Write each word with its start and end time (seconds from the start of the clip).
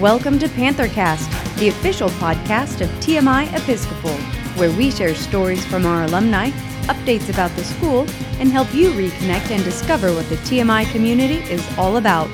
Welcome 0.00 0.38
to 0.40 0.48
Panthercast, 0.48 1.56
the 1.58 1.68
official 1.68 2.10
podcast 2.10 2.82
of 2.82 2.90
TMI 3.00 3.50
Episcopal, 3.54 4.12
where 4.58 4.70
we 4.76 4.90
share 4.90 5.14
stories 5.14 5.64
from 5.64 5.86
our 5.86 6.04
alumni, 6.04 6.50
updates 6.82 7.30
about 7.30 7.50
the 7.52 7.64
school, 7.64 8.00
and 8.38 8.50
help 8.50 8.74
you 8.74 8.90
reconnect 8.90 9.50
and 9.50 9.64
discover 9.64 10.12
what 10.12 10.28
the 10.28 10.36
TMI 10.36 10.84
community 10.92 11.38
is 11.50 11.66
all 11.78 11.96
about. 11.96 12.28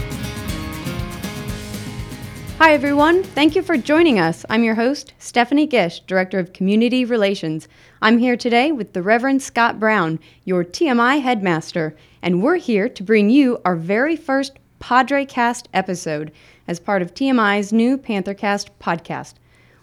Hi, 2.58 2.72
everyone. 2.72 3.22
Thank 3.22 3.54
you 3.54 3.62
for 3.62 3.76
joining 3.76 4.18
us. 4.18 4.44
I'm 4.50 4.64
your 4.64 4.74
host, 4.74 5.12
Stephanie 5.20 5.68
Gish, 5.68 6.00
Director 6.00 6.40
of 6.40 6.52
Community 6.52 7.04
Relations. 7.04 7.68
I'm 8.00 8.18
here 8.18 8.36
today 8.36 8.72
with 8.72 8.92
the 8.92 9.02
Reverend 9.02 9.40
Scott 9.40 9.78
Brown, 9.78 10.18
your 10.44 10.64
TMI 10.64 11.22
headmaster, 11.22 11.94
and 12.22 12.42
we're 12.42 12.56
here 12.56 12.88
to 12.88 13.04
bring 13.04 13.30
you 13.30 13.60
our 13.64 13.76
very 13.76 14.16
first 14.16 14.58
Padre 14.80 15.24
Cast 15.24 15.68
episode 15.72 16.32
as 16.66 16.80
part 16.80 17.02
of 17.02 17.14
TMI's 17.14 17.72
new 17.72 17.98
Panthercast 17.98 18.68
podcast. 18.80 19.34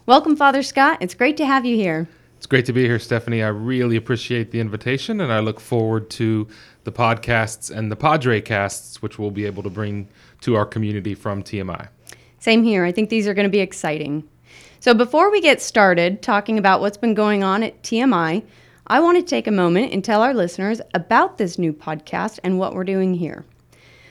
Welcome, 0.06 0.36
Father 0.36 0.62
Scott. 0.62 0.98
It's 1.00 1.14
great 1.14 1.36
to 1.36 1.46
have 1.46 1.64
you 1.64 1.76
here. 1.76 2.08
It's 2.36 2.46
great 2.46 2.64
to 2.66 2.72
be 2.72 2.84
here, 2.84 2.98
Stephanie. 2.98 3.42
I 3.42 3.48
really 3.48 3.96
appreciate 3.96 4.50
the 4.50 4.60
invitation, 4.60 5.20
and 5.20 5.30
I 5.30 5.40
look 5.40 5.60
forward 5.60 6.08
to 6.10 6.48
the 6.84 6.92
podcasts 6.92 7.70
and 7.70 7.92
the 7.92 7.96
Padre 7.96 8.40
casts, 8.40 9.02
which 9.02 9.18
we'll 9.18 9.30
be 9.30 9.44
able 9.44 9.62
to 9.62 9.68
bring 9.68 10.08
to 10.40 10.54
our 10.54 10.64
community 10.64 11.14
from 11.14 11.42
TMI. 11.42 11.88
Same 12.38 12.64
here. 12.64 12.84
I 12.84 12.92
think 12.92 13.10
these 13.10 13.28
are 13.28 13.34
going 13.34 13.44
to 13.44 13.50
be 13.50 13.60
exciting. 13.60 14.26
So, 14.80 14.94
before 14.94 15.30
we 15.30 15.42
get 15.42 15.60
started 15.60 16.22
talking 16.22 16.56
about 16.56 16.80
what's 16.80 16.96
been 16.96 17.12
going 17.12 17.44
on 17.44 17.62
at 17.62 17.82
TMI, 17.82 18.42
I 18.86 19.00
want 19.00 19.18
to 19.18 19.22
take 19.22 19.46
a 19.46 19.52
moment 19.52 19.92
and 19.92 20.02
tell 20.02 20.22
our 20.22 20.32
listeners 20.32 20.80
about 20.94 21.36
this 21.36 21.58
new 21.58 21.74
podcast 21.74 22.40
and 22.42 22.58
what 22.58 22.74
we're 22.74 22.84
doing 22.84 23.12
here. 23.12 23.44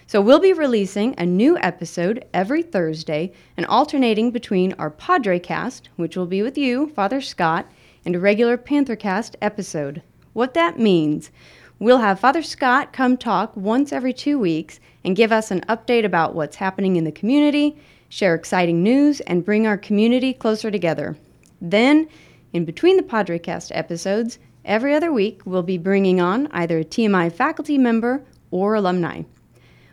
So, 0.09 0.21
we'll 0.21 0.39
be 0.39 0.53
releasing 0.53 1.13
a 1.19 1.25
new 1.27 1.55
episode 1.59 2.25
every 2.33 2.63
Thursday 2.63 3.31
and 3.55 3.67
alternating 3.67 4.31
between 4.31 4.73
our 4.79 4.89
Padre 4.89 5.37
cast, 5.37 5.89
which 5.97 6.17
will 6.17 6.25
be 6.25 6.41
with 6.41 6.57
you, 6.57 6.87
Father 6.95 7.21
Scott, 7.21 7.67
and 8.03 8.15
a 8.15 8.19
regular 8.19 8.57
Panthercast 8.57 9.35
episode. 9.39 10.01
What 10.33 10.55
that 10.55 10.79
means, 10.79 11.29
we'll 11.77 11.99
have 11.99 12.19
Father 12.19 12.41
Scott 12.41 12.91
come 12.91 13.17
talk 13.17 13.55
once 13.55 13.93
every 13.93 14.11
two 14.11 14.39
weeks 14.39 14.79
and 15.03 15.15
give 15.15 15.31
us 15.31 15.51
an 15.51 15.61
update 15.69 16.05
about 16.05 16.33
what's 16.33 16.55
happening 16.55 16.95
in 16.95 17.03
the 17.03 17.11
community, 17.11 17.77
share 18.07 18.33
exciting 18.33 18.81
news, 18.81 19.19
and 19.19 19.45
bring 19.45 19.67
our 19.67 19.77
community 19.77 20.33
closer 20.33 20.71
together. 20.71 21.17
Then, 21.61 22.07
in 22.51 22.65
between 22.65 22.97
the 22.97 23.03
Padrecast 23.03 23.69
episodes, 23.75 24.39
every 24.65 24.95
other 24.95 25.13
week 25.13 25.43
we'll 25.45 25.61
be 25.61 25.77
bringing 25.77 26.19
on 26.19 26.47
either 26.47 26.79
a 26.79 26.83
TMI 26.83 27.31
faculty 27.31 27.77
member 27.77 28.23
or 28.49 28.73
alumni. 28.73 29.21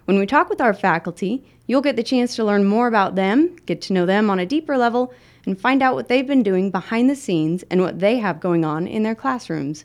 When 0.06 0.20
we 0.20 0.26
talk 0.26 0.48
with 0.48 0.60
our 0.60 0.72
faculty, 0.72 1.44
you'll 1.66 1.80
get 1.80 1.96
the 1.96 2.02
chance 2.04 2.36
to 2.36 2.44
learn 2.44 2.64
more 2.64 2.86
about 2.86 3.16
them, 3.16 3.56
get 3.66 3.82
to 3.82 3.92
know 3.92 4.06
them 4.06 4.30
on 4.30 4.38
a 4.38 4.46
deeper 4.46 4.78
level, 4.78 5.12
and 5.44 5.60
find 5.60 5.82
out 5.82 5.96
what 5.96 6.06
they've 6.06 6.26
been 6.26 6.44
doing 6.44 6.70
behind 6.70 7.10
the 7.10 7.16
scenes 7.16 7.64
and 7.72 7.80
what 7.80 7.98
they 7.98 8.18
have 8.18 8.38
going 8.38 8.64
on 8.64 8.86
in 8.86 9.02
their 9.02 9.16
classrooms. 9.16 9.84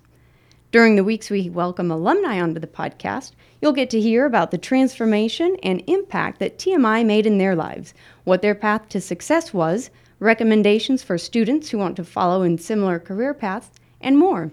During 0.71 0.95
the 0.95 1.03
weeks 1.03 1.31
we 1.31 1.49
welcome 1.49 1.89
alumni 1.89 2.39
onto 2.39 2.59
the 2.59 2.67
podcast, 2.67 3.31
you'll 3.63 3.71
get 3.71 3.89
to 3.89 3.99
hear 3.99 4.27
about 4.27 4.51
the 4.51 4.59
transformation 4.59 5.57
and 5.63 5.83
impact 5.87 6.37
that 6.37 6.59
TMI 6.59 7.03
made 7.03 7.25
in 7.25 7.39
their 7.39 7.55
lives, 7.55 7.95
what 8.23 8.43
their 8.43 8.53
path 8.53 8.89
to 8.89 9.01
success 9.01 9.55
was, 9.55 9.89
recommendations 10.19 11.01
for 11.01 11.17
students 11.17 11.69
who 11.69 11.79
want 11.79 11.95
to 11.95 12.03
follow 12.03 12.43
in 12.43 12.59
similar 12.59 12.99
career 12.99 13.33
paths, 13.33 13.71
and 13.99 14.19
more. 14.19 14.51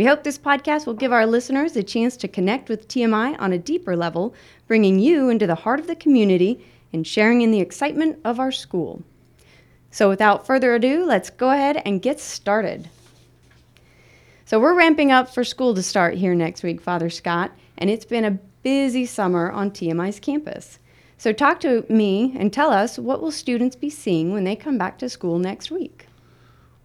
We 0.00 0.06
hope 0.06 0.22
this 0.22 0.38
podcast 0.38 0.86
will 0.86 0.94
give 0.94 1.12
our 1.12 1.26
listeners 1.26 1.76
a 1.76 1.82
chance 1.82 2.16
to 2.16 2.26
connect 2.26 2.70
with 2.70 2.88
TMI 2.88 3.38
on 3.38 3.52
a 3.52 3.58
deeper 3.58 3.94
level, 3.94 4.34
bringing 4.66 4.98
you 4.98 5.28
into 5.28 5.46
the 5.46 5.56
heart 5.56 5.78
of 5.78 5.88
the 5.88 5.94
community 5.94 6.64
and 6.90 7.06
sharing 7.06 7.42
in 7.42 7.50
the 7.50 7.60
excitement 7.60 8.18
of 8.24 8.40
our 8.40 8.50
school. 8.50 9.02
So, 9.90 10.08
without 10.08 10.46
further 10.46 10.74
ado, 10.74 11.04
let's 11.04 11.28
go 11.28 11.50
ahead 11.50 11.82
and 11.84 12.00
get 12.00 12.18
started. 12.18 12.88
So, 14.46 14.58
we're 14.58 14.72
ramping 14.72 15.12
up 15.12 15.34
for 15.34 15.44
school 15.44 15.74
to 15.74 15.82
start 15.82 16.14
here 16.14 16.34
next 16.34 16.62
week, 16.62 16.80
Father 16.80 17.10
Scott, 17.10 17.52
and 17.76 17.90
it's 17.90 18.06
been 18.06 18.24
a 18.24 18.38
busy 18.62 19.04
summer 19.04 19.50
on 19.50 19.70
TMI's 19.70 20.18
campus. 20.18 20.78
So, 21.18 21.34
talk 21.34 21.60
to 21.60 21.84
me 21.90 22.34
and 22.38 22.50
tell 22.50 22.70
us 22.70 22.98
what 22.98 23.20
will 23.20 23.30
students 23.30 23.76
be 23.76 23.90
seeing 23.90 24.32
when 24.32 24.44
they 24.44 24.56
come 24.56 24.78
back 24.78 24.98
to 25.00 25.10
school 25.10 25.38
next 25.38 25.70
week? 25.70 26.06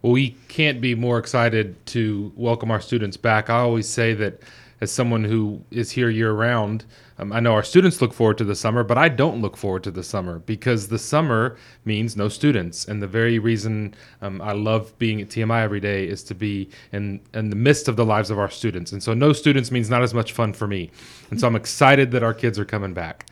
We 0.06 0.36
can't 0.46 0.80
be 0.80 0.94
more 0.94 1.18
excited 1.18 1.84
to 1.86 2.32
welcome 2.36 2.70
our 2.70 2.80
students 2.80 3.16
back. 3.16 3.50
I 3.50 3.58
always 3.58 3.88
say 3.88 4.14
that 4.14 4.40
as 4.80 4.92
someone 4.92 5.24
who 5.24 5.64
is 5.72 5.90
here 5.90 6.08
year 6.10 6.32
round, 6.32 6.84
um, 7.18 7.32
I 7.32 7.40
know 7.40 7.54
our 7.54 7.64
students 7.64 8.00
look 8.00 8.12
forward 8.12 8.38
to 8.38 8.44
the 8.44 8.54
summer, 8.54 8.84
but 8.84 8.98
I 8.98 9.08
don't 9.08 9.42
look 9.42 9.56
forward 9.56 9.82
to 9.82 9.90
the 9.90 10.04
summer 10.04 10.38
because 10.38 10.86
the 10.86 10.98
summer 10.98 11.56
means 11.84 12.16
no 12.16 12.28
students. 12.28 12.84
And 12.84 13.02
the 13.02 13.08
very 13.08 13.40
reason 13.40 13.96
um, 14.22 14.40
I 14.40 14.52
love 14.52 14.96
being 14.98 15.20
at 15.20 15.28
TMI 15.28 15.62
every 15.62 15.80
day 15.80 16.06
is 16.06 16.22
to 16.24 16.36
be 16.36 16.70
in, 16.92 17.20
in 17.34 17.50
the 17.50 17.56
midst 17.56 17.88
of 17.88 17.96
the 17.96 18.04
lives 18.04 18.30
of 18.30 18.38
our 18.38 18.50
students. 18.50 18.92
And 18.92 19.02
so 19.02 19.12
no 19.12 19.32
students 19.32 19.72
means 19.72 19.90
not 19.90 20.02
as 20.02 20.14
much 20.14 20.30
fun 20.30 20.52
for 20.52 20.68
me. 20.68 20.92
And 21.32 21.40
so 21.40 21.48
I'm 21.48 21.56
excited 21.56 22.12
that 22.12 22.22
our 22.22 22.34
kids 22.34 22.60
are 22.60 22.64
coming 22.64 22.94
back. 22.94 23.26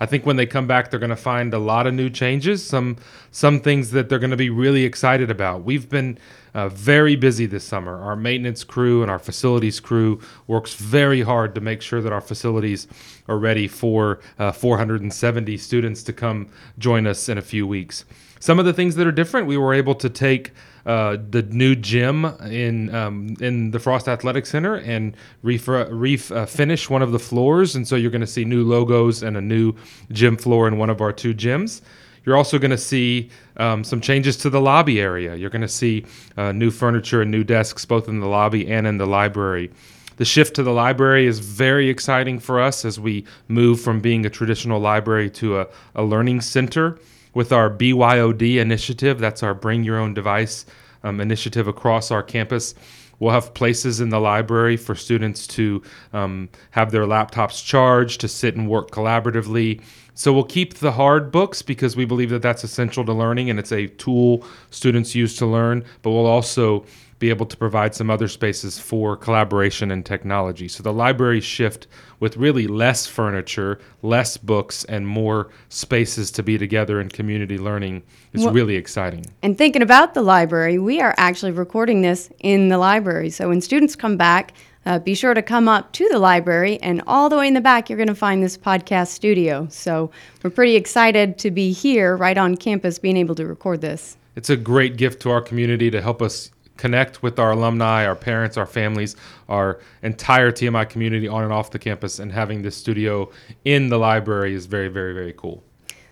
I 0.00 0.06
think 0.06 0.26
when 0.26 0.36
they 0.36 0.46
come 0.46 0.66
back, 0.66 0.90
they're 0.90 1.00
going 1.00 1.10
to 1.10 1.16
find 1.16 1.54
a 1.54 1.58
lot 1.58 1.86
of 1.86 1.94
new 1.94 2.10
changes, 2.10 2.64
some 2.64 2.96
some 3.30 3.60
things 3.60 3.90
that 3.90 4.08
they're 4.08 4.18
going 4.18 4.30
to 4.30 4.36
be 4.36 4.50
really 4.50 4.84
excited 4.84 5.30
about. 5.30 5.64
We've 5.64 5.88
been 5.88 6.18
uh, 6.54 6.68
very 6.70 7.16
busy 7.16 7.46
this 7.46 7.64
summer. 7.64 8.00
Our 8.00 8.16
maintenance 8.16 8.64
crew 8.64 9.02
and 9.02 9.10
our 9.10 9.18
facilities 9.18 9.78
crew 9.78 10.20
works 10.46 10.74
very 10.74 11.20
hard 11.20 11.54
to 11.54 11.60
make 11.60 11.82
sure 11.82 12.00
that 12.00 12.12
our 12.12 12.20
facilities 12.20 12.88
are 13.28 13.38
ready 13.38 13.68
for 13.68 14.20
uh, 14.38 14.52
470 14.52 15.56
students 15.58 16.02
to 16.04 16.12
come 16.12 16.48
join 16.78 17.06
us 17.06 17.28
in 17.28 17.36
a 17.36 17.42
few 17.42 17.66
weeks. 17.66 18.04
Some 18.40 18.58
of 18.58 18.64
the 18.64 18.72
things 18.72 18.96
that 18.96 19.06
are 19.06 19.12
different, 19.12 19.46
we 19.46 19.56
were 19.56 19.72
able 19.72 19.94
to 19.96 20.10
take 20.10 20.52
uh, 20.84 21.16
the 21.30 21.42
new 21.42 21.74
gym 21.74 22.24
in 22.48 22.94
um, 22.94 23.36
in 23.40 23.72
the 23.72 23.80
Frost 23.80 24.08
Athletic 24.08 24.46
Center 24.46 24.76
and 24.76 25.16
refinish 25.44 26.86
uh, 26.86 26.92
one 26.92 27.02
of 27.02 27.12
the 27.12 27.18
floors, 27.18 27.74
and 27.74 27.88
so 27.88 27.96
you're 27.96 28.10
going 28.10 28.20
to 28.20 28.26
see 28.26 28.44
new 28.44 28.62
logos 28.62 29.22
and 29.22 29.36
a 29.36 29.40
new 29.40 29.74
gym 30.12 30.36
floor 30.36 30.68
in 30.68 30.78
one 30.78 30.90
of 30.90 31.00
our 31.00 31.12
two 31.12 31.34
gyms. 31.34 31.80
You're 32.24 32.36
also 32.36 32.58
going 32.58 32.72
to 32.72 32.78
see 32.78 33.30
um, 33.56 33.84
some 33.84 34.00
changes 34.00 34.36
to 34.38 34.50
the 34.50 34.60
lobby 34.60 35.00
area. 35.00 35.34
You're 35.36 35.50
going 35.50 35.62
to 35.62 35.68
see 35.68 36.04
uh, 36.36 36.52
new 36.52 36.70
furniture 36.70 37.22
and 37.22 37.30
new 37.30 37.44
desks 37.44 37.84
both 37.84 38.08
in 38.08 38.20
the 38.20 38.26
lobby 38.26 38.68
and 38.68 38.86
in 38.86 38.98
the 38.98 39.06
library. 39.06 39.70
The 40.16 40.24
shift 40.24 40.56
to 40.56 40.62
the 40.62 40.72
library 40.72 41.26
is 41.26 41.38
very 41.38 41.88
exciting 41.88 42.38
for 42.38 42.60
us 42.60 42.84
as 42.84 42.98
we 42.98 43.24
move 43.48 43.80
from 43.80 44.00
being 44.00 44.26
a 44.26 44.30
traditional 44.30 44.80
library 44.80 45.30
to 45.30 45.60
a, 45.60 45.66
a 45.94 46.02
learning 46.02 46.40
center 46.40 46.98
with 47.36 47.52
our 47.52 47.68
BYOD 47.68 48.56
initiative. 48.56 49.18
That's 49.18 49.42
our 49.42 49.52
Bring 49.52 49.84
Your 49.84 49.98
Own 49.98 50.14
Device 50.14 50.64
um, 51.04 51.20
initiative 51.20 51.68
across 51.68 52.10
our 52.10 52.22
campus. 52.22 52.74
We'll 53.18 53.34
have 53.34 53.52
places 53.52 54.00
in 54.00 54.08
the 54.08 54.18
library 54.18 54.78
for 54.78 54.94
students 54.94 55.46
to 55.48 55.82
um, 56.14 56.48
have 56.70 56.92
their 56.92 57.04
laptops 57.04 57.62
charged, 57.62 58.22
to 58.22 58.28
sit 58.28 58.56
and 58.56 58.70
work 58.70 58.90
collaboratively. 58.90 59.82
So 60.14 60.32
we'll 60.32 60.44
keep 60.44 60.76
the 60.76 60.92
hard 60.92 61.30
books 61.30 61.60
because 61.60 61.94
we 61.94 62.06
believe 62.06 62.30
that 62.30 62.40
that's 62.40 62.64
essential 62.64 63.04
to 63.04 63.12
learning 63.12 63.50
and 63.50 63.58
it's 63.58 63.72
a 63.72 63.88
tool 63.88 64.42
students 64.70 65.14
use 65.14 65.36
to 65.36 65.44
learn, 65.44 65.84
but 66.00 66.12
we'll 66.12 66.24
also 66.24 66.86
be 67.18 67.30
able 67.30 67.46
to 67.46 67.56
provide 67.56 67.94
some 67.94 68.10
other 68.10 68.28
spaces 68.28 68.78
for 68.78 69.16
collaboration 69.16 69.90
and 69.90 70.04
technology. 70.04 70.68
So 70.68 70.82
the 70.82 70.92
library 70.92 71.40
shift 71.40 71.86
with 72.20 72.36
really 72.36 72.66
less 72.66 73.06
furniture, 73.06 73.78
less 74.02 74.36
books, 74.36 74.84
and 74.84 75.06
more 75.06 75.50
spaces 75.68 76.30
to 76.32 76.42
be 76.42 76.58
together 76.58 77.00
in 77.00 77.08
community 77.08 77.58
learning 77.58 78.02
is 78.32 78.44
well, 78.44 78.52
really 78.52 78.76
exciting. 78.76 79.24
And 79.42 79.56
thinking 79.56 79.82
about 79.82 80.14
the 80.14 80.22
library, 80.22 80.78
we 80.78 81.00
are 81.00 81.14
actually 81.16 81.52
recording 81.52 82.02
this 82.02 82.30
in 82.40 82.68
the 82.68 82.78
library. 82.78 83.30
So 83.30 83.48
when 83.48 83.60
students 83.60 83.96
come 83.96 84.16
back, 84.16 84.52
uh, 84.84 84.98
be 85.00 85.14
sure 85.14 85.34
to 85.34 85.42
come 85.42 85.68
up 85.68 85.92
to 85.92 86.08
the 86.10 86.18
library, 86.18 86.78
and 86.80 87.02
all 87.06 87.28
the 87.28 87.36
way 87.36 87.48
in 87.48 87.54
the 87.54 87.60
back, 87.60 87.90
you're 87.90 87.96
going 87.96 88.06
to 88.06 88.14
find 88.14 88.42
this 88.42 88.56
podcast 88.56 89.08
studio. 89.08 89.66
So 89.68 90.12
we're 90.42 90.50
pretty 90.50 90.76
excited 90.76 91.38
to 91.38 91.50
be 91.50 91.72
here 91.72 92.16
right 92.16 92.38
on 92.38 92.56
campus 92.56 92.98
being 92.98 93.16
able 93.16 93.34
to 93.34 93.46
record 93.46 93.80
this. 93.80 94.16
It's 94.36 94.50
a 94.50 94.56
great 94.56 94.96
gift 94.96 95.22
to 95.22 95.30
our 95.30 95.40
community 95.40 95.90
to 95.90 96.00
help 96.00 96.22
us 96.22 96.52
connect 96.76 97.22
with 97.22 97.38
our 97.38 97.52
alumni, 97.52 98.06
our 98.06 98.16
parents, 98.16 98.56
our 98.56 98.66
families, 98.66 99.16
our 99.48 99.80
entire 100.02 100.50
TMI 100.52 100.88
community 100.88 101.28
on 101.28 101.42
and 101.42 101.52
off 101.52 101.70
the 101.70 101.78
campus, 101.78 102.18
and 102.18 102.32
having 102.32 102.62
this 102.62 102.76
studio 102.76 103.30
in 103.64 103.88
the 103.88 103.98
library 103.98 104.54
is 104.54 104.66
very, 104.66 104.88
very, 104.88 105.14
very 105.14 105.32
cool. 105.32 105.62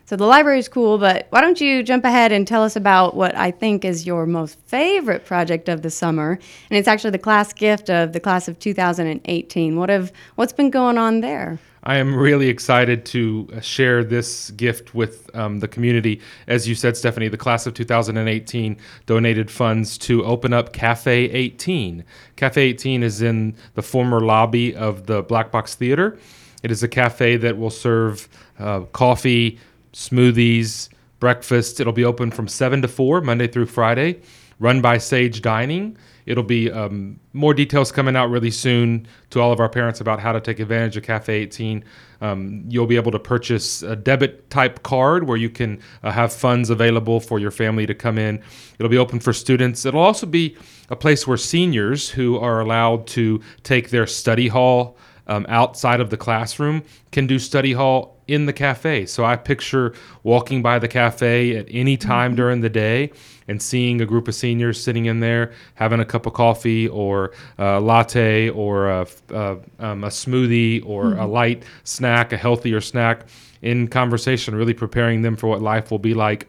So 0.07 0.17
the 0.17 0.27
library 0.27 0.59
is 0.59 0.69
cool, 0.69 0.99
but 0.99 1.29
why 1.31 1.41
don't 1.41 1.59
you 1.59 1.83
jump 1.83 2.05
ahead 2.05 2.31
and 2.31 2.47
tell 2.47 2.63
us 2.63 2.77
about 2.77 3.17
what 3.17 3.35
I 3.35 3.51
think 3.51 3.87
is 3.87 4.07
your 4.07 4.27
most 4.27 4.59
favorite 4.67 5.25
project 5.25 5.71
of 5.71 5.81
the 5.81 5.89
summer? 5.89 6.39
And 6.69 6.79
it's 6.79 6.87
actually 6.87 7.13
the 7.13 7.19
class 7.19 7.55
gift 7.55 7.89
of 7.89 8.13
the 8.13 8.21
class 8.21 8.47
of 8.47 8.59
2018. 8.59 9.77
What 9.77 9.89
have 9.89 10.13
what's 10.35 10.53
been 10.53 10.69
going 10.69 10.99
on 10.99 11.21
there? 11.23 11.59
I 11.87 11.99
am 11.99 12.17
really 12.17 12.49
excited 12.49 13.05
to 13.07 13.47
uh, 13.53 13.61
share 13.61 14.03
this 14.03 14.51
gift 14.53 14.95
with 14.95 15.29
um, 15.37 15.61
the 15.61 15.69
community. 15.69 16.23
As 16.47 16.67
you 16.67 16.75
said, 16.75 16.97
Stephanie, 16.97 17.29
the 17.29 17.37
class 17.37 17.67
of 17.67 17.75
2018 17.75 18.79
donated 19.05 19.51
funds 19.51 19.99
to 19.99 20.25
open 20.25 20.55
up 20.55 20.73
Cafe 20.73 21.25
18. 21.31 22.03
Cafe 22.37 22.63
18 22.63 23.03
is 23.03 23.21
in 23.21 23.55
the 23.75 23.83
former 23.83 24.21
lobby 24.21 24.75
of 24.75 25.05
the 25.05 25.23
Black 25.25 25.51
Box 25.51 25.75
Theater. 25.75 26.19
It 26.63 26.71
is 26.71 26.83
a 26.83 26.89
cafe 26.89 27.37
that 27.37 27.59
will 27.59 27.69
serve 27.69 28.31
uh, 28.59 28.81
coffee, 28.93 29.59
smoothies, 29.93 30.89
breakfast. 31.21 31.81
It'll 31.81 31.93
be 31.93 32.07
open 32.07 32.31
from 32.31 32.49
7 32.49 32.81
to 32.81 32.89
4, 32.89 33.21
Monday 33.21 33.47
through 33.47 33.67
Friday, 33.67 34.23
run 34.59 34.81
by 34.81 34.97
Sage 34.97 35.43
Dining. 35.43 35.99
It'll 36.27 36.45
be 36.45 36.71
um, 36.71 37.21
more 37.33 37.55
details 37.55 37.93
coming 37.93 38.17
out 38.17 38.31
really 38.31 38.51
soon 38.51 39.07
to 39.31 39.41
all 39.41 39.53
of 39.53 39.61
our 39.61 39.69
parents 39.69 40.01
about 40.01 40.21
how 40.21 40.33
to 40.33 40.41
take 40.41 40.59
advantage 40.59 40.97
of 40.97 41.03
Cafe 41.03 41.35
18. 41.35 41.85
Um, 42.21 42.65
you'll 42.69 42.87
be 42.87 42.97
able 42.97 43.13
to 43.13 43.19
purchase 43.19 43.83
a 43.83 43.95
debit 43.95 44.49
type 44.49 44.83
card 44.83 45.27
where 45.27 45.37
you 45.37 45.51
can 45.51 45.81
uh, 46.03 46.11
have 46.11 46.33
funds 46.33 46.71
available 46.71 47.21
for 47.21 47.39
your 47.39 47.51
family 47.51 47.87
to 47.87 47.95
come 47.95 48.19
in. 48.19 48.43
It'll 48.79 48.91
be 48.91 48.99
open 48.99 49.21
for 49.21 49.33
students. 49.33 49.85
It'll 49.85 50.01
also 50.01 50.27
be 50.27 50.57
a 50.89 50.97
place 50.97 51.27
where 51.27 51.37
seniors 51.37 52.11
who 52.11 52.39
are 52.39 52.61
allowed 52.61 53.07
to 53.09 53.41
take 53.63 53.91
their 53.91 54.07
study 54.07 54.49
hall 54.49 54.97
um, 55.27 55.47
outside 55.49 56.01
of 56.01 56.11
the 56.11 56.17
classroom 56.17 56.83
can 57.13 57.27
do 57.27 57.39
study 57.39 57.73
hall 57.73 58.15
in 58.27 58.47
the 58.47 58.53
cafe. 58.53 59.07
So 59.07 59.25
I 59.25 59.37
picture 59.37 59.95
walking 60.23 60.63
by 60.63 60.79
the 60.79 60.89
cafe 60.89 61.57
at 61.57 61.67
any 61.71 61.97
time 61.97 62.31
mm-hmm. 62.31 62.37
during 62.37 62.61
the 62.61 62.71
day 62.71 63.13
and 63.49 63.61
seeing 63.61 64.01
a 64.01 64.07
group 64.07 64.29
of 64.29 64.35
seniors 64.35 64.83
sitting 64.83 65.07
in 65.07 65.21
there 65.21 65.53
having 65.75 66.01
a 66.01 66.05
cup 66.05 66.27
of 66.27 66.33
coffee 66.33 66.89
or 66.89 67.33
a 67.59 67.81
latte 67.81 68.49
or 68.51 68.89
a, 68.89 69.07
a, 69.31 69.59
um, 69.79 70.05
a 70.05 70.09
smoothie 70.09 70.85
or 70.87 71.05
mm-hmm. 71.05 71.21
a 71.21 71.27
light 71.27 71.63
snack, 71.85 72.33
a 72.33 72.37
healthier 72.37 72.81
snack 72.81 73.27
in 73.63 73.89
conversation, 73.89 74.55
really 74.55 74.75
preparing 74.75 75.23
them 75.23 75.37
for 75.37 75.49
what 75.49 75.63
life 75.63 75.91
will 75.91 75.99
be 75.99 76.15
like 76.15 76.49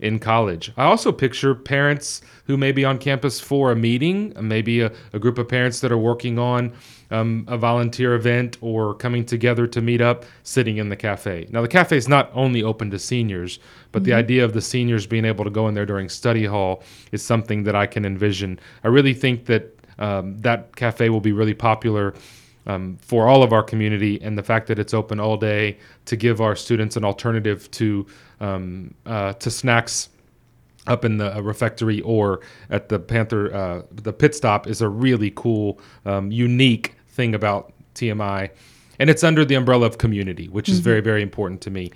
in 0.00 0.18
college. 0.18 0.72
I 0.76 0.84
also 0.84 1.12
picture 1.12 1.54
parents 1.54 2.22
who 2.46 2.56
may 2.56 2.72
be 2.72 2.84
on 2.84 2.98
campus 2.98 3.40
for 3.40 3.70
a 3.70 3.76
meeting, 3.76 4.34
maybe 4.40 4.80
a, 4.80 4.92
a 5.12 5.18
group 5.18 5.38
of 5.38 5.48
parents 5.48 5.80
that 5.80 5.92
are 5.92 5.98
working 5.98 6.38
on 6.38 6.72
um, 7.10 7.44
a 7.48 7.56
volunteer 7.56 8.14
event 8.14 8.56
or 8.60 8.94
coming 8.94 9.24
together 9.24 9.66
to 9.66 9.80
meet 9.80 10.00
up, 10.00 10.24
sitting 10.42 10.78
in 10.78 10.88
the 10.88 10.96
cafe. 10.96 11.46
Now, 11.50 11.62
the 11.62 11.68
cafe 11.68 11.96
is 11.96 12.08
not 12.08 12.30
only 12.34 12.62
open 12.62 12.90
to 12.90 12.98
seniors, 12.98 13.58
but 13.92 14.02
mm-hmm. 14.02 14.10
the 14.10 14.14
idea 14.14 14.44
of 14.44 14.52
the 14.52 14.60
seniors 14.60 15.06
being 15.06 15.24
able 15.24 15.44
to 15.44 15.50
go 15.50 15.68
in 15.68 15.74
there 15.74 15.86
during 15.86 16.08
study 16.08 16.44
hall 16.46 16.82
is 17.12 17.22
something 17.22 17.64
that 17.64 17.76
I 17.76 17.86
can 17.86 18.04
envision. 18.04 18.58
I 18.84 18.88
really 18.88 19.14
think 19.14 19.46
that 19.46 19.76
um, 19.98 20.38
that 20.38 20.74
cafe 20.76 21.10
will 21.10 21.20
be 21.20 21.32
really 21.32 21.54
popular. 21.54 22.14
Um, 22.66 22.98
for 23.00 23.26
all 23.26 23.42
of 23.42 23.54
our 23.54 23.62
community, 23.62 24.20
and 24.20 24.36
the 24.36 24.42
fact 24.42 24.66
that 24.66 24.78
it's 24.78 24.92
open 24.92 25.18
all 25.18 25.38
day 25.38 25.78
to 26.04 26.14
give 26.14 26.42
our 26.42 26.54
students 26.54 26.96
an 26.96 27.04
alternative 27.04 27.70
to 27.72 28.06
um, 28.38 28.94
uh, 29.06 29.32
to 29.34 29.50
snacks 29.50 30.10
up 30.86 31.04
in 31.04 31.18
the 31.18 31.36
uh, 31.36 31.40
refectory 31.40 32.00
or 32.02 32.40
at 32.70 32.88
the 32.88 32.98
Panther, 32.98 33.54
uh, 33.54 33.82
the 33.90 34.12
pit 34.12 34.34
stop 34.34 34.66
is 34.66 34.80
a 34.80 34.88
really 34.88 35.32
cool, 35.34 35.78
um, 36.04 36.30
unique 36.30 36.96
thing 37.08 37.34
about 37.34 37.72
TMI. 37.94 38.50
And 38.98 39.08
it's 39.08 39.24
under 39.24 39.44
the 39.44 39.54
umbrella 39.54 39.86
of 39.86 39.98
community, 39.98 40.48
which 40.48 40.68
is 40.68 40.76
mm-hmm. 40.76 40.84
very, 40.84 41.00
very 41.00 41.22
important 41.22 41.60
to 41.62 41.70
me. 41.70 41.90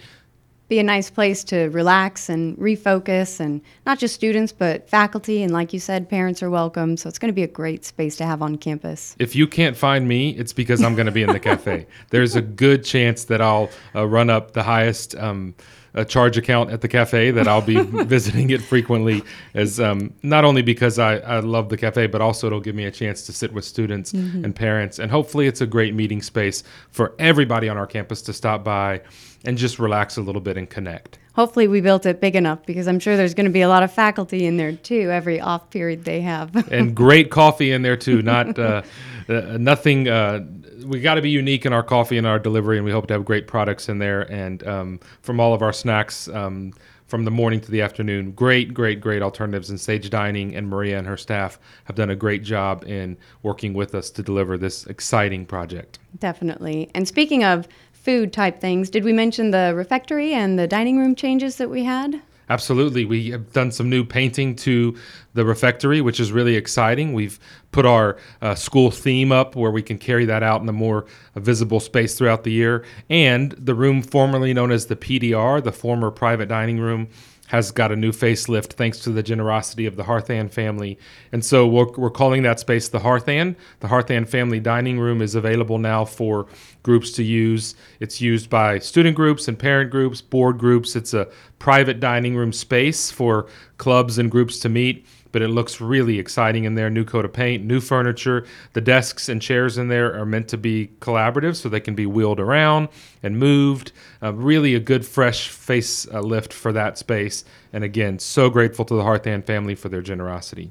Be 0.68 0.78
a 0.78 0.82
nice 0.82 1.10
place 1.10 1.44
to 1.44 1.68
relax 1.70 2.28
and 2.28 2.56
refocus, 2.56 3.38
and 3.38 3.60
not 3.84 3.98
just 3.98 4.14
students, 4.14 4.50
but 4.50 4.88
faculty. 4.88 5.42
And 5.42 5.52
like 5.52 5.72
you 5.72 5.80
said, 5.80 6.08
parents 6.08 6.42
are 6.42 6.50
welcome. 6.50 6.96
So 6.96 7.08
it's 7.08 7.18
going 7.18 7.28
to 7.28 7.34
be 7.34 7.42
a 7.42 7.48
great 7.48 7.84
space 7.84 8.16
to 8.16 8.24
have 8.24 8.40
on 8.40 8.56
campus. 8.56 9.14
If 9.18 9.36
you 9.36 9.46
can't 9.46 9.76
find 9.76 10.08
me, 10.08 10.30
it's 10.30 10.52
because 10.52 10.82
I'm 10.82 10.94
going 10.94 11.06
to 11.06 11.12
be 11.12 11.22
in 11.22 11.30
the 11.30 11.40
cafe. 11.50 11.86
There's 12.10 12.34
a 12.34 12.42
good 12.42 12.82
chance 12.84 13.24
that 13.24 13.42
I'll 13.42 13.68
uh, 13.94 14.06
run 14.06 14.30
up 14.30 14.52
the 14.52 14.62
highest. 14.62 15.14
Um, 15.16 15.54
a 15.94 16.04
charge 16.04 16.36
account 16.36 16.70
at 16.70 16.80
the 16.80 16.88
cafe 16.88 17.30
that 17.30 17.46
I'll 17.46 17.62
be 17.62 17.80
visiting 18.04 18.50
it 18.50 18.60
frequently 18.60 19.22
as 19.54 19.78
um, 19.78 20.12
not 20.22 20.44
only 20.44 20.62
because 20.62 20.98
I, 20.98 21.16
I 21.18 21.40
love 21.40 21.68
the 21.68 21.76
cafe, 21.76 22.06
but 22.06 22.20
also 22.20 22.48
it'll 22.48 22.60
give 22.60 22.74
me 22.74 22.84
a 22.84 22.90
chance 22.90 23.24
to 23.26 23.32
sit 23.32 23.52
with 23.52 23.64
students 23.64 24.12
mm-hmm. 24.12 24.44
and 24.44 24.54
parents. 24.54 24.98
And 24.98 25.10
hopefully 25.10 25.46
it's 25.46 25.60
a 25.60 25.66
great 25.66 25.94
meeting 25.94 26.20
space 26.20 26.64
for 26.90 27.14
everybody 27.18 27.68
on 27.68 27.76
our 27.76 27.86
campus 27.86 28.22
to 28.22 28.32
stop 28.32 28.64
by 28.64 29.02
and 29.44 29.56
just 29.56 29.78
relax 29.78 30.16
a 30.16 30.22
little 30.22 30.40
bit 30.40 30.56
and 30.56 30.68
connect. 30.68 31.18
Hopefully 31.34 31.66
we 31.66 31.80
built 31.80 32.06
it 32.06 32.20
big 32.20 32.36
enough 32.36 32.64
because 32.64 32.86
I'm 32.86 33.00
sure 33.00 33.16
there's 33.16 33.34
going 33.34 33.46
to 33.46 33.52
be 33.52 33.62
a 33.62 33.68
lot 33.68 33.82
of 33.82 33.92
faculty 33.92 34.46
in 34.46 34.56
there 34.56 34.72
too 34.72 35.10
every 35.10 35.40
off 35.40 35.68
period 35.70 36.04
they 36.04 36.20
have. 36.20 36.54
and 36.72 36.94
great 36.94 37.30
coffee 37.30 37.72
in 37.72 37.82
there 37.82 37.96
too, 37.96 38.22
not 38.22 38.58
uh, 38.58 38.82
uh, 39.28 39.56
nothing 39.58 40.08
uh, 40.08 40.44
we 40.84 41.00
got 41.00 41.14
to 41.14 41.22
be 41.22 41.30
unique 41.30 41.66
in 41.66 41.72
our 41.72 41.82
coffee 41.82 42.18
and 42.18 42.26
our 42.26 42.38
delivery, 42.38 42.76
and 42.76 42.84
we 42.84 42.92
hope 42.92 43.06
to 43.08 43.14
have 43.14 43.24
great 43.24 43.46
products 43.46 43.88
in 43.88 43.98
there. 43.98 44.30
And 44.32 44.66
um, 44.66 45.00
from 45.22 45.40
all 45.40 45.54
of 45.54 45.62
our 45.62 45.72
snacks, 45.72 46.28
um, 46.28 46.72
from 47.06 47.24
the 47.24 47.30
morning 47.30 47.60
to 47.60 47.70
the 47.70 47.82
afternoon, 47.82 48.32
great, 48.32 48.72
great, 48.72 49.00
great 49.00 49.22
alternatives. 49.22 49.70
And 49.70 49.78
Sage 49.78 50.10
Dining 50.10 50.56
and 50.56 50.68
Maria 50.68 50.98
and 50.98 51.06
her 51.06 51.16
staff 51.16 51.58
have 51.84 51.96
done 51.96 52.10
a 52.10 52.16
great 52.16 52.42
job 52.42 52.84
in 52.84 53.16
working 53.42 53.74
with 53.74 53.94
us 53.94 54.10
to 54.10 54.22
deliver 54.22 54.56
this 54.56 54.86
exciting 54.86 55.46
project. 55.46 55.98
Definitely. 56.18 56.90
And 56.94 57.06
speaking 57.06 57.44
of 57.44 57.68
food 57.92 58.32
type 58.32 58.60
things, 58.60 58.90
did 58.90 59.04
we 59.04 59.12
mention 59.12 59.50
the 59.50 59.74
refectory 59.76 60.32
and 60.32 60.58
the 60.58 60.66
dining 60.66 60.98
room 60.98 61.14
changes 61.14 61.56
that 61.56 61.70
we 61.70 61.84
had? 61.84 62.20
Absolutely. 62.50 63.04
We 63.04 63.30
have 63.30 63.52
done 63.52 63.70
some 63.72 63.88
new 63.88 64.04
painting 64.04 64.54
to 64.56 64.96
the 65.32 65.44
refectory, 65.44 66.00
which 66.00 66.20
is 66.20 66.30
really 66.30 66.56
exciting. 66.56 67.12
We've 67.12 67.38
put 67.72 67.86
our 67.86 68.18
uh, 68.42 68.54
school 68.54 68.90
theme 68.90 69.32
up 69.32 69.56
where 69.56 69.70
we 69.70 69.82
can 69.82 69.98
carry 69.98 70.24
that 70.26 70.42
out 70.42 70.60
in 70.60 70.68
a 70.68 70.72
more 70.72 71.06
visible 71.36 71.80
space 71.80 72.16
throughout 72.16 72.44
the 72.44 72.52
year. 72.52 72.84
And 73.08 73.52
the 73.52 73.74
room 73.74 74.02
formerly 74.02 74.52
known 74.52 74.70
as 74.70 74.86
the 74.86 74.96
PDR, 74.96 75.62
the 75.62 75.72
former 75.72 76.10
private 76.10 76.48
dining 76.48 76.78
room, 76.78 77.08
has 77.48 77.70
got 77.70 77.92
a 77.92 77.96
new 77.96 78.10
facelift 78.10 78.72
thanks 78.72 78.98
to 79.00 79.10
the 79.10 79.22
generosity 79.22 79.86
of 79.86 79.96
the 79.96 80.04
Harthan 80.04 80.50
family. 80.50 80.98
And 81.30 81.44
so 81.44 81.66
we're, 81.66 81.90
we're 81.92 82.10
calling 82.10 82.42
that 82.42 82.58
space 82.58 82.88
the 82.88 83.00
Harthan. 83.00 83.54
The 83.80 83.88
Harthan 83.88 84.26
family 84.26 84.60
dining 84.60 84.98
room 84.98 85.20
is 85.20 85.34
available 85.34 85.78
now 85.78 86.04
for 86.04 86.46
groups 86.82 87.12
to 87.12 87.22
use. 87.22 87.74
It's 88.00 88.20
used 88.20 88.48
by 88.48 88.78
student 88.78 89.14
groups 89.14 89.46
and 89.46 89.58
parent 89.58 89.90
groups, 89.90 90.20
board 90.20 90.58
groups. 90.58 90.96
It's 90.96 91.12
a 91.12 91.28
private 91.58 92.00
dining 92.00 92.34
room 92.34 92.52
space 92.52 93.10
for 93.10 93.46
clubs 93.76 94.18
and 94.18 94.30
groups 94.30 94.58
to 94.60 94.68
meet 94.68 95.06
but 95.34 95.42
it 95.42 95.48
looks 95.48 95.80
really 95.80 96.20
exciting 96.20 96.62
in 96.62 96.76
there. 96.76 96.88
New 96.88 97.04
coat 97.04 97.24
of 97.24 97.32
paint, 97.32 97.64
new 97.64 97.80
furniture. 97.80 98.46
The 98.72 98.80
desks 98.80 99.28
and 99.28 99.42
chairs 99.42 99.76
in 99.76 99.88
there 99.88 100.14
are 100.16 100.24
meant 100.24 100.46
to 100.50 100.56
be 100.56 100.92
collaborative 101.00 101.56
so 101.56 101.68
they 101.68 101.80
can 101.80 101.96
be 101.96 102.06
wheeled 102.06 102.38
around 102.38 102.88
and 103.20 103.36
moved. 103.36 103.90
Uh, 104.22 104.32
really 104.32 104.76
a 104.76 104.78
good 104.78 105.04
fresh 105.04 105.48
face 105.48 106.06
uh, 106.06 106.20
lift 106.20 106.52
for 106.52 106.72
that 106.72 106.98
space. 106.98 107.44
And 107.72 107.82
again, 107.82 108.20
so 108.20 108.48
grateful 108.48 108.84
to 108.84 108.94
the 108.94 109.02
Harthan 109.02 109.44
family 109.44 109.74
for 109.74 109.88
their 109.88 110.02
generosity. 110.02 110.70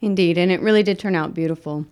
Indeed, 0.00 0.38
and 0.38 0.52
it 0.52 0.60
really 0.60 0.84
did 0.84 1.00
turn 1.00 1.16
out 1.16 1.34
beautiful. 1.34 1.84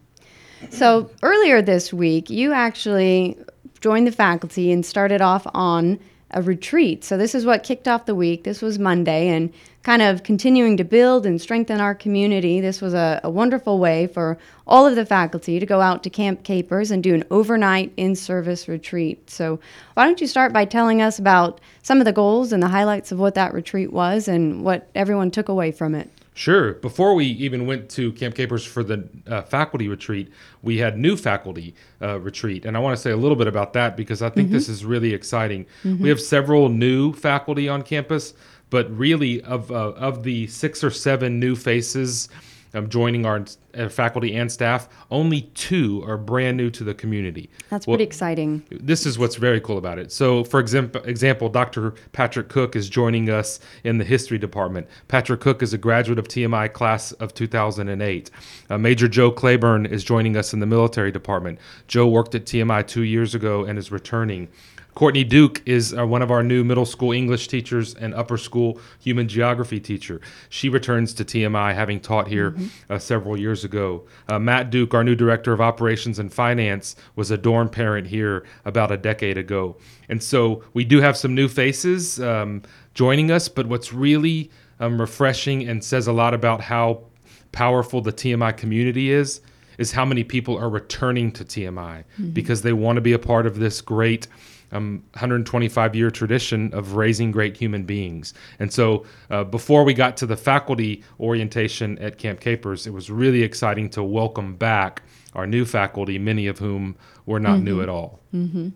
So 0.70 1.10
earlier 1.24 1.60
this 1.60 1.92
week, 1.92 2.30
you 2.30 2.52
actually 2.52 3.36
joined 3.80 4.06
the 4.06 4.12
faculty 4.12 4.70
and 4.70 4.86
started 4.86 5.20
off 5.20 5.44
on 5.54 5.98
a 6.32 6.42
retreat. 6.42 7.04
So 7.04 7.16
this 7.16 7.34
is 7.34 7.44
what 7.44 7.62
kicked 7.62 7.88
off 7.88 8.06
the 8.06 8.14
week. 8.14 8.44
This 8.44 8.62
was 8.62 8.78
Monday, 8.78 9.28
and 9.28 9.52
kind 9.82 10.02
of 10.02 10.22
continuing 10.22 10.76
to 10.76 10.84
build 10.84 11.26
and 11.26 11.40
strengthen 11.40 11.80
our 11.80 11.94
community. 11.94 12.60
This 12.60 12.80
was 12.80 12.94
a, 12.94 13.20
a 13.24 13.30
wonderful 13.30 13.78
way 13.78 14.06
for 14.06 14.38
all 14.66 14.86
of 14.86 14.94
the 14.94 15.04
faculty 15.04 15.58
to 15.58 15.66
go 15.66 15.80
out 15.80 16.02
to 16.04 16.10
Camp 16.10 16.44
Capers 16.44 16.90
and 16.90 17.02
do 17.02 17.14
an 17.14 17.24
overnight 17.30 17.92
in 17.96 18.14
service 18.14 18.68
retreat. 18.68 19.28
So, 19.28 19.58
why 19.94 20.04
don't 20.04 20.20
you 20.20 20.26
start 20.26 20.52
by 20.52 20.64
telling 20.64 21.02
us 21.02 21.18
about 21.18 21.60
some 21.82 21.98
of 21.98 22.04
the 22.04 22.12
goals 22.12 22.52
and 22.52 22.62
the 22.62 22.68
highlights 22.68 23.12
of 23.12 23.18
what 23.18 23.34
that 23.34 23.54
retreat 23.54 23.92
was 23.92 24.28
and 24.28 24.64
what 24.64 24.88
everyone 24.94 25.30
took 25.30 25.48
away 25.48 25.72
from 25.72 25.94
it? 25.94 26.10
Sure. 26.34 26.74
Before 26.74 27.14
we 27.14 27.26
even 27.26 27.66
went 27.66 27.90
to 27.90 28.10
Camp 28.12 28.34
Capers 28.34 28.64
for 28.64 28.82
the 28.82 29.06
uh, 29.26 29.42
faculty 29.42 29.88
retreat, 29.88 30.32
we 30.62 30.78
had 30.78 30.96
new 30.96 31.16
faculty 31.16 31.74
uh, 32.00 32.18
retreat. 32.20 32.64
And 32.64 32.74
I 32.74 32.80
want 32.80 32.96
to 32.96 33.02
say 33.02 33.10
a 33.10 33.16
little 33.16 33.36
bit 33.36 33.46
about 33.46 33.74
that 33.74 33.96
because 33.96 34.22
I 34.22 34.30
think 34.30 34.46
mm-hmm. 34.46 34.54
this 34.54 34.68
is 34.68 34.84
really 34.84 35.12
exciting. 35.12 35.66
Mm-hmm. 35.84 36.02
We 36.02 36.08
have 36.08 36.20
several 36.20 36.70
new 36.70 37.12
faculty 37.12 37.68
on 37.68 37.82
campus, 37.82 38.32
but 38.70 38.90
really, 38.96 39.42
of, 39.42 39.70
uh, 39.70 39.90
of 39.90 40.22
the 40.22 40.46
six 40.46 40.82
or 40.82 40.90
seven 40.90 41.38
new 41.38 41.54
faces, 41.54 42.30
um, 42.74 42.88
joining 42.88 43.26
our 43.26 43.44
uh, 43.74 43.88
faculty 43.88 44.34
and 44.34 44.50
staff. 44.50 44.88
Only 45.10 45.42
two 45.54 46.02
are 46.06 46.16
brand 46.16 46.56
new 46.56 46.70
to 46.70 46.84
the 46.84 46.94
community. 46.94 47.50
That's 47.70 47.86
well, 47.86 47.96
pretty 47.96 48.06
exciting. 48.06 48.64
This 48.70 49.06
is 49.06 49.18
what's 49.18 49.36
very 49.36 49.60
cool 49.60 49.78
about 49.78 49.98
it. 49.98 50.12
So, 50.12 50.44
for 50.44 50.60
example, 50.60 51.02
example, 51.04 51.48
Dr. 51.48 51.94
Patrick 52.12 52.48
Cook 52.48 52.76
is 52.76 52.88
joining 52.88 53.30
us 53.30 53.60
in 53.84 53.98
the 53.98 54.04
history 54.04 54.38
department. 54.38 54.86
Patrick 55.08 55.40
Cook 55.40 55.62
is 55.62 55.72
a 55.72 55.78
graduate 55.78 56.18
of 56.18 56.28
TMI 56.28 56.72
class 56.72 57.12
of 57.12 57.34
2008. 57.34 58.30
Uh, 58.70 58.78
Major 58.78 59.08
Joe 59.08 59.30
Claiborne 59.30 59.86
is 59.86 60.04
joining 60.04 60.36
us 60.36 60.52
in 60.52 60.60
the 60.60 60.66
military 60.66 61.12
department. 61.12 61.58
Joe 61.88 62.06
worked 62.06 62.34
at 62.34 62.44
TMI 62.44 62.86
two 62.86 63.02
years 63.02 63.34
ago 63.34 63.64
and 63.64 63.78
is 63.78 63.90
returning. 63.90 64.48
Courtney 64.94 65.24
Duke 65.24 65.62
is 65.64 65.96
uh, 65.96 66.06
one 66.06 66.20
of 66.20 66.30
our 66.30 66.42
new 66.42 66.64
middle 66.64 66.84
school 66.84 67.12
English 67.12 67.48
teachers 67.48 67.94
and 67.94 68.14
upper 68.14 68.36
school 68.36 68.78
human 69.00 69.26
geography 69.26 69.80
teacher. 69.80 70.20
She 70.50 70.68
returns 70.68 71.14
to 71.14 71.24
TMI, 71.24 71.74
having 71.74 71.98
taught 71.98 72.28
here 72.28 72.50
mm-hmm. 72.50 72.92
uh, 72.92 72.98
several 72.98 73.38
years 73.38 73.64
ago. 73.64 74.06
Uh, 74.28 74.38
Matt 74.38 74.70
Duke, 74.70 74.92
our 74.92 75.02
new 75.02 75.14
director 75.14 75.52
of 75.52 75.60
operations 75.60 76.18
and 76.18 76.32
finance, 76.32 76.94
was 77.16 77.30
a 77.30 77.38
dorm 77.38 77.70
parent 77.70 78.06
here 78.06 78.44
about 78.64 78.92
a 78.92 78.98
decade 78.98 79.38
ago. 79.38 79.76
And 80.08 80.22
so 80.22 80.62
we 80.74 80.84
do 80.84 81.00
have 81.00 81.16
some 81.16 81.34
new 81.34 81.48
faces 81.48 82.20
um, 82.20 82.62
joining 82.92 83.30
us, 83.30 83.48
but 83.48 83.66
what's 83.66 83.92
really 83.92 84.50
um, 84.78 85.00
refreshing 85.00 85.66
and 85.66 85.82
says 85.82 86.06
a 86.06 86.12
lot 86.12 86.34
about 86.34 86.60
how 86.60 87.04
powerful 87.52 88.00
the 88.00 88.12
TMI 88.12 88.56
community 88.56 89.10
is 89.10 89.40
is 89.78 89.92
how 89.92 90.04
many 90.04 90.22
people 90.22 90.56
are 90.56 90.68
returning 90.68 91.32
to 91.32 91.44
TMI 91.44 92.04
mm-hmm. 92.04 92.30
because 92.30 92.62
they 92.62 92.72
want 92.72 92.96
to 92.96 93.00
be 93.00 93.12
a 93.12 93.18
part 93.18 93.46
of 93.46 93.58
this 93.58 93.80
great 93.80 94.26
um, 94.72 95.04
125 95.12 95.94
year 95.94 96.10
tradition 96.10 96.72
of 96.74 96.94
raising 96.94 97.30
great 97.30 97.56
human 97.56 97.84
beings. 97.84 98.34
And 98.58 98.72
so, 98.72 99.04
uh, 99.30 99.44
before 99.44 99.84
we 99.84 99.94
got 99.94 100.16
to 100.18 100.26
the 100.26 100.36
faculty 100.36 101.02
orientation 101.20 101.98
at 101.98 102.18
Camp 102.18 102.40
Capers, 102.40 102.86
it 102.86 102.92
was 102.92 103.10
really 103.10 103.42
exciting 103.42 103.90
to 103.90 104.02
welcome 104.02 104.56
back 104.56 105.02
our 105.34 105.46
new 105.46 105.64
faculty, 105.64 106.18
many 106.18 106.46
of 106.46 106.58
whom 106.58 106.96
were 107.26 107.40
not 107.40 107.56
mm-hmm. 107.56 107.64
new 107.64 107.82
at 107.82 107.88
all. 107.88 108.20
Mm-hmm. 108.34 108.70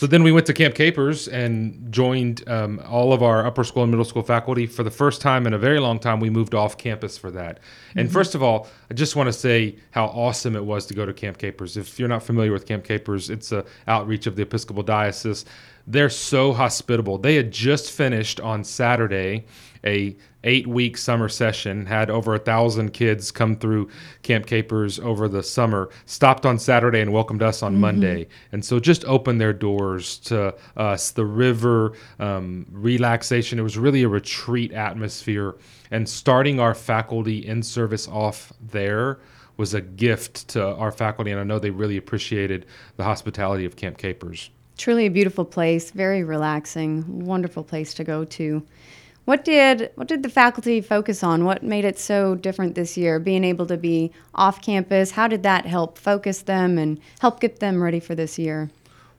So 0.00 0.06
then 0.06 0.22
we 0.22 0.32
went 0.32 0.46
to 0.46 0.54
Camp 0.54 0.74
Capers 0.74 1.28
and 1.28 1.92
joined 1.92 2.42
um, 2.48 2.80
all 2.88 3.12
of 3.12 3.22
our 3.22 3.44
upper 3.44 3.64
school 3.64 3.82
and 3.82 3.92
middle 3.92 4.06
school 4.06 4.22
faculty. 4.22 4.66
For 4.66 4.82
the 4.82 4.90
first 4.90 5.20
time 5.20 5.46
in 5.46 5.52
a 5.52 5.58
very 5.58 5.78
long 5.78 5.98
time, 5.98 6.20
we 6.20 6.30
moved 6.30 6.54
off 6.54 6.78
campus 6.78 7.18
for 7.18 7.30
that. 7.32 7.60
And 7.94 8.08
mm-hmm. 8.08 8.14
first 8.14 8.34
of 8.34 8.42
all, 8.42 8.66
I 8.90 8.94
just 8.94 9.14
want 9.14 9.26
to 9.26 9.32
say 9.34 9.76
how 9.90 10.06
awesome 10.06 10.56
it 10.56 10.64
was 10.64 10.86
to 10.86 10.94
go 10.94 11.04
to 11.04 11.12
Camp 11.12 11.36
Capers. 11.36 11.76
If 11.76 11.98
you're 11.98 12.08
not 12.08 12.22
familiar 12.22 12.50
with 12.50 12.64
Camp 12.64 12.82
Capers, 12.82 13.28
it's 13.28 13.52
a 13.52 13.62
outreach 13.88 14.26
of 14.26 14.36
the 14.36 14.42
Episcopal 14.42 14.82
Diocese. 14.82 15.44
They're 15.86 16.08
so 16.08 16.54
hospitable. 16.54 17.18
They 17.18 17.34
had 17.34 17.50
just 17.50 17.90
finished 17.90 18.40
on 18.40 18.64
Saturday 18.64 19.44
a 19.84 20.16
eight 20.44 20.66
week 20.66 20.96
summer 20.96 21.28
session, 21.28 21.86
had 21.86 22.10
over 22.10 22.34
a 22.34 22.38
thousand 22.38 22.92
kids 22.92 23.30
come 23.30 23.56
through 23.56 23.88
Camp 24.22 24.46
Capers 24.46 24.98
over 24.98 25.28
the 25.28 25.42
summer, 25.42 25.90
stopped 26.06 26.46
on 26.46 26.58
Saturday 26.58 27.00
and 27.00 27.12
welcomed 27.12 27.42
us 27.42 27.62
on 27.62 27.72
mm-hmm. 27.72 27.80
Monday. 27.80 28.28
And 28.52 28.64
so 28.64 28.80
just 28.80 29.04
opened 29.04 29.40
their 29.40 29.52
doors 29.52 30.18
to 30.18 30.54
us, 30.76 31.10
the 31.10 31.26
river, 31.26 31.92
um, 32.18 32.66
relaxation. 32.70 33.58
It 33.58 33.62
was 33.62 33.78
really 33.78 34.02
a 34.02 34.08
retreat 34.08 34.72
atmosphere. 34.72 35.56
And 35.90 36.08
starting 36.08 36.60
our 36.60 36.74
faculty 36.74 37.46
in 37.46 37.62
service 37.62 38.08
off 38.08 38.52
there 38.60 39.20
was 39.56 39.74
a 39.74 39.80
gift 39.80 40.48
to 40.48 40.74
our 40.76 40.90
faculty. 40.90 41.30
And 41.30 41.40
I 41.40 41.44
know 41.44 41.58
they 41.58 41.70
really 41.70 41.98
appreciated 41.98 42.66
the 42.96 43.04
hospitality 43.04 43.66
of 43.66 43.76
Camp 43.76 43.98
Capers. 43.98 44.50
Truly 44.78 45.04
a 45.04 45.10
beautiful 45.10 45.44
place, 45.44 45.90
very 45.90 46.24
relaxing, 46.24 47.04
wonderful 47.26 47.62
place 47.62 47.92
to 47.94 48.04
go 48.04 48.24
to. 48.24 48.66
What 49.30 49.44
did 49.44 49.92
what 49.94 50.08
did 50.08 50.24
the 50.24 50.28
faculty 50.28 50.80
focus 50.80 51.22
on? 51.22 51.44
What 51.44 51.62
made 51.62 51.84
it 51.84 52.00
so 52.00 52.34
different 52.34 52.74
this 52.74 52.96
year? 52.96 53.20
Being 53.20 53.44
able 53.44 53.64
to 53.66 53.76
be 53.76 54.10
off 54.34 54.60
campus, 54.60 55.12
how 55.12 55.28
did 55.28 55.44
that 55.44 55.66
help 55.66 55.98
focus 55.98 56.42
them 56.42 56.76
and 56.78 56.98
help 57.20 57.38
get 57.38 57.60
them 57.60 57.80
ready 57.80 58.00
for 58.00 58.16
this 58.16 58.40
year? 58.40 58.70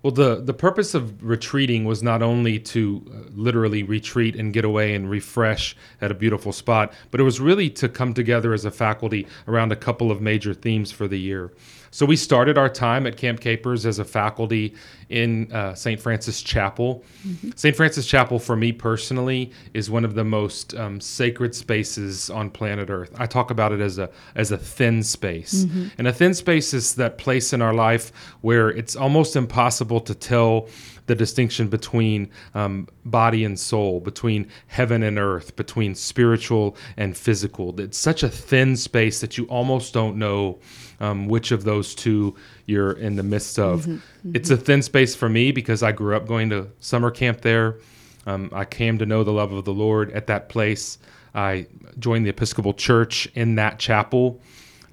Well, 0.04 0.12
the, 0.12 0.42
the 0.42 0.54
purpose 0.54 0.94
of 0.94 1.24
retreating 1.24 1.86
was 1.86 2.04
not 2.04 2.22
only 2.22 2.60
to 2.60 3.06
uh, 3.08 3.30
literally 3.34 3.84
retreat 3.84 4.36
and 4.36 4.52
get 4.52 4.66
away 4.66 4.96
and 4.96 5.10
refresh 5.10 5.78
at 6.02 6.12
a 6.12 6.14
beautiful 6.14 6.52
spot, 6.52 6.92
but 7.10 7.22
it 7.22 7.24
was 7.24 7.40
really 7.40 7.70
to 7.70 7.88
come 7.88 8.14
together 8.14 8.54
as 8.54 8.66
a 8.66 8.72
faculty 8.72 9.28
around 9.48 9.72
a 9.72 9.78
couple 9.78 10.12
of 10.12 10.20
major 10.20 10.54
themes 10.54 10.92
for 10.92 11.08
the 11.08 11.20
year. 11.20 11.54
So 11.92 12.06
we 12.06 12.16
started 12.16 12.58
our 12.58 12.70
time 12.70 13.06
at 13.06 13.18
Camp 13.18 13.42
Capers 13.42 13.86
as 13.86 14.00
a 14.00 14.06
faculty 14.06 14.76
in 15.10 15.52
uh, 15.52 15.76
St. 15.76 16.00
Francis 16.00 16.42
Chapel. 16.42 17.04
Mm-hmm. 17.28 17.52
St. 17.56 17.76
Francis 17.76 18.08
Chapel, 18.08 18.40
for 18.40 18.56
me 18.56 18.72
personally, 18.72 19.52
is 19.74 19.90
one 19.90 20.06
of 20.06 20.16
the 20.16 20.24
most 20.24 20.74
um, 20.76 21.02
sacred 21.02 21.54
spaces 21.54 22.30
on 22.30 22.50
planet 22.50 22.90
Earth. 22.90 23.14
I 23.18 23.26
talk 23.26 23.52
about 23.52 23.74
it 23.74 23.82
as 23.82 23.98
a 23.98 24.10
as 24.36 24.52
a 24.52 24.58
thin 24.58 25.04
space, 25.04 25.66
mm-hmm. 25.66 25.88
and 25.98 26.08
a 26.08 26.14
thin 26.14 26.34
space 26.34 26.74
is 26.74 26.96
that 26.96 27.18
place 27.18 27.52
in 27.52 27.62
our 27.62 27.74
life 27.74 28.14
where 28.40 28.70
it's 28.70 28.96
almost 28.96 29.36
impossible 29.36 30.00
to 30.00 30.16
tell 30.16 30.70
the 31.12 31.16
distinction 31.16 31.68
between 31.68 32.30
um, 32.56 32.88
body 33.04 33.44
and 33.44 33.60
soul, 33.60 34.00
between 34.00 34.48
heaven 34.68 35.04
and 35.04 35.20
earth, 35.20 35.58
between 35.58 35.94
spiritual 35.94 36.78
and 36.96 37.18
physical. 37.18 37.78
It's 37.82 37.98
such 37.98 38.24
a 38.24 38.30
thin 38.30 38.78
space 38.78 39.20
that 39.20 39.38
you 39.38 39.44
almost 39.48 39.94
don't 39.94 40.16
know 40.16 40.60
um, 41.02 41.28
which 41.28 41.52
of 41.52 41.66
those 41.66 41.94
two 41.94 42.34
you're 42.66 42.94
in 42.94 43.18
the 43.18 43.24
midst 43.24 43.60
of. 43.60 43.82
Mm-hmm, 43.82 43.92
mm-hmm. 43.92 44.36
It's 44.38 44.50
a 44.52 44.56
thin 44.56 44.82
space 44.82 45.14
for 45.14 45.28
me 45.28 45.52
because 45.52 45.84
I 45.84 45.92
grew 45.92 46.16
up 46.16 46.28
going 46.28 46.50
to 46.52 46.70
summer 46.80 47.12
camp 47.12 47.42
there. 47.42 47.80
Um, 48.26 48.50
I 48.54 48.64
came 48.64 48.98
to 49.00 49.06
know 49.06 49.26
the 49.26 49.34
love 49.34 49.52
of 49.52 49.66
the 49.66 49.74
Lord 49.74 50.12
at 50.12 50.28
that 50.28 50.48
place. 50.48 50.98
I 51.36 51.68
joined 52.00 52.26
the 52.26 52.30
Episcopal 52.30 52.74
Church 52.74 53.28
in 53.36 53.56
that 53.56 53.80
chapel. 53.80 54.40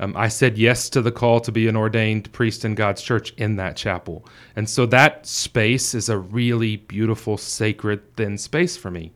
Um, 0.01 0.17
I 0.17 0.29
said 0.29 0.57
yes 0.57 0.89
to 0.91 1.03
the 1.03 1.13
call 1.13 1.41
to 1.41 1.53
be 1.53 1.67
an 1.67 1.77
ordained 1.77 2.33
priest 2.33 2.65
in 2.65 2.75
God's 2.75 3.03
church 3.03 3.33
in 3.33 3.57
that 3.57 3.77
chapel. 3.77 4.25
And 4.55 4.69
so 4.69 4.87
that 4.87 5.27
space 5.27 5.95
is 5.95 6.09
a 6.09 6.19
really 6.19 6.77
beautiful, 6.77 7.37
sacred, 7.37 8.17
thin 8.17 8.39
space 8.39 8.77
for 8.77 8.91
me. 8.91 9.13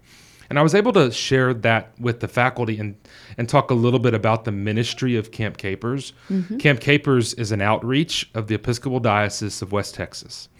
And 0.50 0.58
I 0.58 0.62
was 0.62 0.74
able 0.74 0.92
to 0.92 1.10
share 1.10 1.54
that 1.54 1.98
with 1.98 2.20
the 2.20 2.28
faculty 2.28 2.78
and, 2.78 2.94
and 3.38 3.48
talk 3.48 3.70
a 3.70 3.74
little 3.74 3.98
bit 3.98 4.12
about 4.12 4.44
the 4.44 4.52
ministry 4.52 5.16
of 5.16 5.30
Camp 5.30 5.56
Capers. 5.56 6.12
Mm-hmm. 6.28 6.58
Camp 6.58 6.80
Capers 6.80 7.32
is 7.34 7.52
an 7.52 7.62
outreach 7.62 8.30
of 8.34 8.48
the 8.48 8.54
Episcopal 8.54 9.00
Diocese 9.00 9.62
of 9.62 9.72
West 9.72 9.94
Texas. 9.94 10.50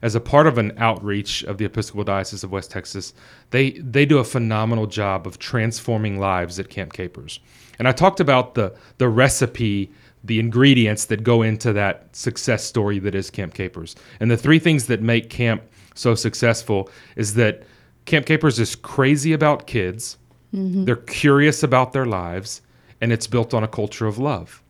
As 0.00 0.14
a 0.14 0.20
part 0.20 0.46
of 0.46 0.56
an 0.56 0.72
outreach 0.78 1.42
of 1.42 1.58
the 1.58 1.66
Episcopal 1.66 2.04
Diocese 2.04 2.44
of 2.44 2.52
West 2.52 2.70
Texas, 2.70 3.12
they, 3.50 3.72
they 3.72 4.06
do 4.06 4.18
a 4.18 4.24
phenomenal 4.24 4.86
job 4.86 5.26
of 5.26 5.38
transforming 5.38 6.18
lives 6.18 6.58
at 6.58 6.70
Camp 6.70 6.94
Capers. 6.94 7.40
And 7.78 7.86
I 7.88 7.92
talked 7.92 8.20
about 8.20 8.54
the 8.54 8.74
the 8.98 9.08
recipe, 9.08 9.90
the 10.24 10.38
ingredients 10.38 11.06
that 11.06 11.22
go 11.22 11.42
into 11.42 11.72
that 11.72 12.14
success 12.14 12.64
story 12.64 12.98
that 13.00 13.14
is 13.14 13.30
Camp 13.30 13.54
Capers. 13.54 13.96
And 14.20 14.30
the 14.30 14.36
three 14.36 14.58
things 14.58 14.86
that 14.86 15.02
make 15.02 15.30
camp 15.30 15.62
so 15.94 16.14
successful 16.14 16.90
is 17.16 17.34
that 17.34 17.62
Camp 18.04 18.26
Capers 18.26 18.58
is 18.58 18.74
crazy 18.74 19.32
about 19.32 19.66
kids. 19.66 20.16
Mm-hmm. 20.54 20.84
They're 20.84 20.96
curious 20.96 21.62
about 21.62 21.92
their 21.92 22.06
lives, 22.06 22.62
and 23.00 23.12
it's 23.12 23.26
built 23.26 23.52
on 23.52 23.64
a 23.64 23.68
culture 23.68 24.06
of 24.06 24.18
love. 24.18 24.62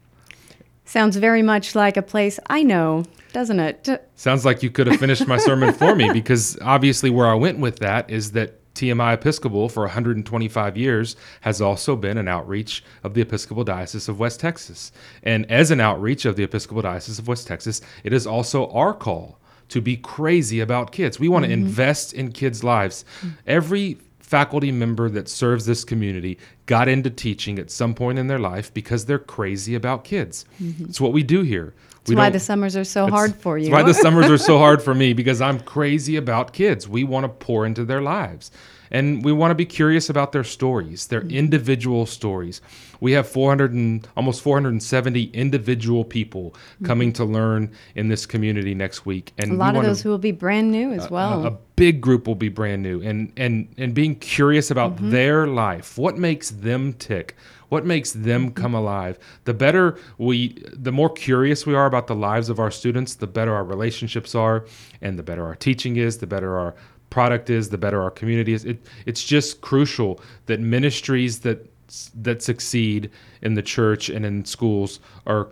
Sounds 0.85 1.17
very 1.17 1.43
much 1.43 1.75
like 1.75 1.97
a 1.97 2.03
place 2.03 2.39
I 2.47 2.63
know, 2.63 3.05
doesn't 3.33 3.59
it? 3.59 4.09
Sounds 4.15 4.45
like 4.45 4.63
you 4.63 4.71
could 4.71 4.87
have 4.87 5.01
finished 5.01 5.27
my 5.27 5.37
sermon 5.37 5.75
for 5.75 5.95
me 5.95 6.11
because 6.13 6.57
obviously 6.63 7.11
where 7.11 7.27
I 7.27 7.35
went 7.35 7.59
with 7.59 7.81
that 7.81 8.09
is 8.09 8.33
that 8.33 8.61
TMI 8.77 9.15
Episcopal 9.15 9.69
for 9.69 9.85
125 9.85 10.77
years 10.77 11.17
has 11.41 11.61
also 11.61 11.97
been 11.97 12.19
an 12.19 12.29
outreach 12.29 12.85
of 13.03 13.15
the 13.15 13.23
Episcopal 13.23 13.65
Diocese 13.65 14.09
of 14.09 14.21
West 14.21 14.39
Texas. 14.39 14.93
And 15.23 15.51
as 15.51 15.71
an 15.71 15.81
outreach 15.81 16.25
of 16.25 16.37
the 16.37 16.45
Episcopal 16.45 16.83
Diocese 16.83 17.19
of 17.19 17.27
West 17.27 17.47
Texas, 17.47 17.81
it 18.05 18.13
is 18.13 18.27
also 18.27 18.71
our 18.71 18.93
call 18.93 19.39
to 19.71 19.81
be 19.81 19.97
crazy 19.97 20.61
about 20.61 20.93
kids. 20.93 21.19
We 21.19 21.29
want 21.29 21.45
to 21.45 21.51
mm-hmm. 21.51 21.67
invest 21.67 22.13
in 22.13 22.33
kids' 22.33 22.63
lives. 22.63 23.05
Mm-hmm. 23.19 23.29
Every 23.47 23.99
faculty 24.21 24.73
member 24.73 25.09
that 25.09 25.29
serves 25.29 25.67
this 25.67 25.85
community 25.85 26.39
got 26.67 26.89
into 26.89 27.09
teaching 27.09 27.59
at 27.59 27.71
some 27.71 27.95
point 27.95 28.19
in 28.19 28.27
their 28.27 28.39
life 28.39 28.75
because 28.75 29.07
they're 29.07 29.19
crazy 29.19 29.75
about 29.75 30.05
kids. 30.05 30.45
Mm-hmm. 30.61 30.85
It's 30.85 31.01
what 31.01 31.13
we 31.13 31.23
do 31.23 31.43
here. 31.43 31.75
That's 32.07 32.17
why 32.17 32.31
the 32.31 32.41
summers 32.41 32.77
are 32.77 32.85
so 32.85 33.09
hard 33.09 33.35
for 33.35 33.59
you. 33.59 33.71
That's 33.71 33.73
why 33.73 33.83
the 33.83 33.95
summers 33.95 34.31
are 34.31 34.39
so 34.39 34.59
hard 34.59 34.83
for 34.83 34.95
me 34.95 35.13
because 35.13 35.41
I'm 35.41 35.61
crazy 35.61 36.17
about 36.17 36.53
kids. 36.53 36.89
We 36.89 37.05
want 37.05 37.25
to 37.25 37.29
pour 37.29 37.67
into 37.67 37.85
their 37.85 38.01
lives. 38.01 38.51
And 38.91 39.25
we 39.25 39.33
want 39.33 39.51
to 39.51 39.55
be 39.55 39.67
curious 39.67 40.09
about 40.09 40.33
their 40.33 40.45
stories, 40.45 41.07
their 41.07 41.21
mm-hmm. 41.21 41.37
individual 41.37 42.07
stories. 42.07 42.61
We 43.01 43.13
have 43.13 43.29
400 43.29 43.73
and 43.73 44.07
almost 44.17 44.43
470 44.43 45.25
individual 45.33 46.05
people 46.05 46.51
mm-hmm. 46.51 46.87
coming 46.87 47.13
to 47.15 47.25
learn 47.25 47.73
in 47.95 48.09
this 48.09 48.27
community 48.27 48.75
next 48.75 49.05
week, 49.05 49.33
and 49.39 49.53
a 49.53 49.55
lot 49.55 49.77
of 49.77 49.83
those 49.83 50.03
who 50.03 50.09
will 50.09 50.19
be 50.19 50.33
brand 50.33 50.71
new 50.71 50.93
as 50.93 51.11
well. 51.11 51.45
A, 51.45 51.49
a, 51.49 51.59
big 51.77 52.01
group 52.01 52.27
will 52.27 52.35
be 52.35 52.49
brand 52.49 52.83
new, 52.83 53.03
and 53.03 53.31
and 53.37 53.69
and 53.77 53.95
being 53.95 54.15
curious 54.17 54.71
about 54.71 54.97
mm-hmm. 54.97 55.11
their 55.11 55.47
life, 55.47 55.99
what 55.99 56.17
makes 56.17 56.49
them 56.49 56.95
tick, 56.95 57.37
what 57.69 57.85
makes 57.85 58.13
them 58.13 58.47
mm-hmm. 58.47 58.63
come 58.63 58.75
alive. 58.75 59.19
The 59.45 59.55
better 59.55 59.99
we, 60.19 60.63
the 60.73 60.93
more 60.93 61.11
curious 61.11 61.67
we 61.67 61.75
are 61.75 61.87
about 61.87 62.07
the 62.07 62.15
lives 62.15 62.49
of 62.49 62.59
our 62.59 62.71
students, 62.71 63.17
the 63.17 63.27
better 63.27 63.55
our 63.55 63.65
relationships 63.65 64.35
are, 64.35 64.65
and 65.03 65.19
the 65.19 65.23
better 65.23 65.45
our 65.45 65.55
teaching 65.55 65.97
is, 65.97 66.19
the 66.19 66.27
better 66.27 66.57
our 66.57 66.75
product 67.11 67.51
is, 67.51 67.69
the 67.69 67.79
better 67.79 68.03
our 68.03 68.11
community 68.11 68.53
is. 68.53 68.65
It, 68.65 68.87
it's 69.07 69.25
just 69.25 69.61
crucial 69.61 70.21
that 70.47 70.61
ministries 70.61 71.41
that 71.41 71.71
that 72.21 72.43
succeed 72.43 73.11
in 73.43 73.55
the 73.55 73.63
church 73.63 74.09
and 74.09 74.27
in 74.27 74.45
schools 74.45 74.99
are 75.27 75.49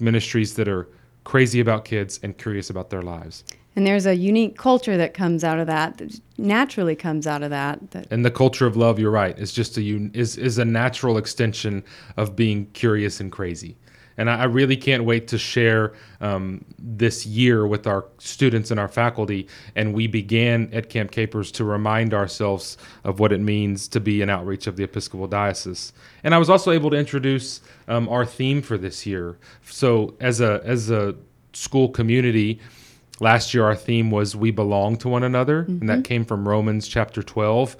ministries 0.00 0.54
that 0.54 0.68
are 0.68 0.86
crazy 1.24 1.60
about 1.60 1.84
kids 1.84 2.20
and 2.22 2.36
curious 2.36 2.68
about 2.68 2.90
their 2.90 3.00
lives. 3.02 3.42
And 3.74 3.86
there's 3.86 4.06
a 4.06 4.14
unique 4.14 4.58
culture 4.58 4.96
that 4.96 5.14
comes 5.14 5.44
out 5.44 5.58
of 5.58 5.66
that, 5.68 5.98
that 5.98 6.20
naturally 6.36 6.96
comes 6.96 7.26
out 7.26 7.42
of 7.42 7.50
that, 7.50 7.90
that. 7.92 8.06
And 8.10 8.24
the 8.24 8.30
culture 8.30 8.66
of 8.66 8.76
love, 8.76 8.98
you're 8.98 9.10
right, 9.10 9.38
is 9.38 9.52
just 9.52 9.78
a 9.78 10.10
is 10.14 10.36
is 10.36 10.58
a 10.58 10.64
natural 10.64 11.16
extension 11.16 11.84
of 12.16 12.34
being 12.34 12.66
curious 12.72 13.20
and 13.20 13.30
crazy 13.32 13.76
and 14.18 14.28
I, 14.28 14.44
really 14.44 14.76
can't 14.76 15.04
wait 15.04 15.28
to 15.28 15.38
share 15.38 15.94
um, 16.20 16.64
this 16.78 17.24
year 17.24 17.66
with 17.66 17.86
our 17.86 18.04
students 18.18 18.70
and 18.70 18.78
our 18.78 18.88
faculty. 18.88 19.48
And 19.74 19.94
we 19.94 20.06
began 20.06 20.68
at 20.72 20.90
Camp 20.90 21.10
Capers 21.10 21.50
to 21.52 21.64
remind 21.64 22.12
ourselves 22.12 22.76
of 23.04 23.20
what 23.20 23.32
it 23.32 23.40
means 23.40 23.88
to 23.88 24.00
be 24.00 24.20
an 24.20 24.28
outreach 24.28 24.66
of 24.66 24.76
the 24.76 24.84
Episcopal 24.84 25.28
Diocese. 25.28 25.92
And 26.24 26.34
I 26.34 26.38
was 26.38 26.50
also 26.50 26.72
able 26.72 26.90
to 26.90 26.96
introduce 26.96 27.60
um, 27.86 28.08
our 28.08 28.26
theme 28.26 28.60
for 28.60 28.76
this 28.76 29.06
year. 29.06 29.38
So 29.64 30.14
as 30.20 30.40
a 30.40 30.60
as 30.64 30.90
a 30.90 31.14
school 31.58 31.88
community. 31.88 32.60
Last 33.20 33.52
year, 33.52 33.64
our 33.64 33.74
theme 33.74 34.10
was 34.10 34.36
We 34.36 34.50
Belong 34.50 34.96
to 34.98 35.08
One 35.08 35.24
Another, 35.24 35.62
mm-hmm. 35.62 35.80
and 35.80 35.88
that 35.88 35.94
mm-hmm. 35.94 36.02
came 36.02 36.24
from 36.24 36.48
Romans 36.48 36.86
chapter 36.86 37.22
12. 37.22 37.76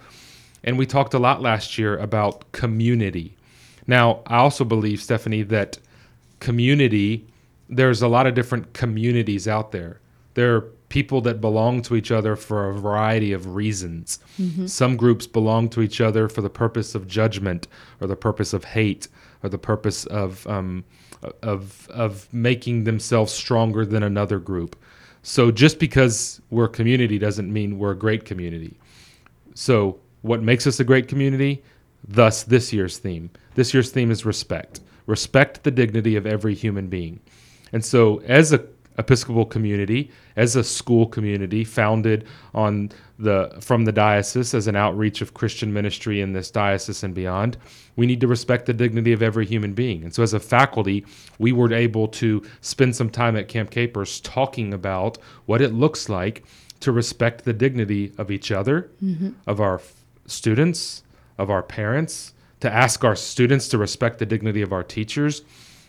And 0.64 0.76
we 0.76 0.86
talked 0.86 1.14
a 1.14 1.18
lot 1.18 1.40
last 1.40 1.78
year 1.78 1.96
about 1.96 2.50
community. 2.52 3.36
Now, 3.86 4.22
I 4.26 4.38
also 4.38 4.64
believe, 4.64 5.00
Stephanie, 5.00 5.44
that 5.44 5.78
community, 6.40 7.26
there's 7.68 8.02
a 8.02 8.08
lot 8.08 8.26
of 8.26 8.34
different 8.34 8.72
communities 8.72 9.46
out 9.48 9.72
there. 9.72 10.00
There 10.34 10.54
are 10.56 10.60
people 10.88 11.20
that 11.22 11.40
belong 11.40 11.82
to 11.82 11.96
each 11.96 12.10
other 12.10 12.36
for 12.36 12.70
a 12.70 12.74
variety 12.74 13.32
of 13.32 13.54
reasons. 13.54 14.20
Some 14.66 14.96
groups 14.96 15.26
belong 15.26 15.68
to 15.70 15.82
each 15.82 16.00
other 16.00 16.28
for 16.28 16.40
the 16.40 16.50
purpose 16.50 16.94
of 16.94 17.06
judgment 17.06 17.68
or 18.00 18.06
the 18.06 18.16
purpose 18.16 18.52
of 18.52 18.64
hate 18.64 19.08
or 19.42 19.48
the 19.48 19.58
purpose 19.58 20.06
of 20.06 20.46
um, 20.46 20.84
of 21.42 21.88
of 21.90 22.28
making 22.32 22.84
themselves 22.84 23.32
stronger 23.32 23.84
than 23.84 24.02
another 24.02 24.38
group. 24.38 24.76
So 25.22 25.50
just 25.50 25.78
because 25.78 26.40
we're 26.50 26.66
a 26.66 26.68
community 26.68 27.18
doesn't 27.18 27.52
mean 27.52 27.78
we're 27.78 27.90
a 27.90 27.96
great 27.96 28.24
community. 28.24 28.78
So, 29.54 29.98
what 30.22 30.42
makes 30.42 30.66
us 30.66 30.78
a 30.80 30.84
great 30.84 31.08
community? 31.08 31.62
Thus, 32.06 32.44
this 32.44 32.72
year's 32.72 32.98
theme. 32.98 33.30
This 33.56 33.74
year's 33.74 33.90
theme 33.90 34.10
is 34.10 34.24
respect. 34.24 34.80
Respect 35.08 35.64
the 35.64 35.72
dignity 35.72 36.14
of 36.14 36.26
every 36.26 36.54
human 36.54 36.86
being. 36.86 37.18
And 37.72 37.84
so, 37.84 38.20
as 38.20 38.52
a 38.52 38.64
Episcopal 38.98 39.46
community, 39.46 40.10
as 40.34 40.56
a 40.56 40.64
school 40.64 41.06
community 41.06 41.62
founded 41.62 42.26
on 42.52 42.90
the 43.16 43.56
from 43.60 43.84
the 43.84 43.92
diocese 43.92 44.54
as 44.54 44.66
an 44.66 44.74
outreach 44.74 45.20
of 45.20 45.34
Christian 45.34 45.72
ministry 45.72 46.20
in 46.20 46.32
this 46.32 46.50
diocese 46.50 47.04
and 47.04 47.14
beyond, 47.14 47.56
we 47.94 48.06
need 48.06 48.20
to 48.20 48.26
respect 48.26 48.66
the 48.66 48.72
dignity 48.72 49.12
of 49.12 49.22
every 49.22 49.46
human 49.46 49.72
being. 49.72 50.02
And 50.02 50.12
so, 50.12 50.24
as 50.24 50.34
a 50.34 50.40
faculty, 50.40 51.06
we 51.38 51.52
were 51.52 51.72
able 51.72 52.08
to 52.08 52.42
spend 52.60 52.96
some 52.96 53.08
time 53.08 53.36
at 53.36 53.46
Camp 53.46 53.70
Capers 53.70 54.20
talking 54.20 54.74
about 54.74 55.18
what 55.46 55.62
it 55.62 55.72
looks 55.72 56.08
like 56.08 56.42
to 56.80 56.90
respect 56.90 57.44
the 57.44 57.52
dignity 57.52 58.12
of 58.18 58.32
each 58.32 58.50
other, 58.50 58.90
mm-hmm. 59.00 59.30
of 59.46 59.60
our 59.60 59.76
f- 59.76 59.94
students, 60.26 61.04
of 61.38 61.50
our 61.50 61.62
parents, 61.62 62.34
to 62.60 62.72
ask 62.72 63.04
our 63.04 63.16
students 63.16 63.68
to 63.68 63.78
respect 63.78 64.18
the 64.18 64.26
dignity 64.26 64.62
of 64.62 64.72
our 64.72 64.82
teachers. 64.82 65.42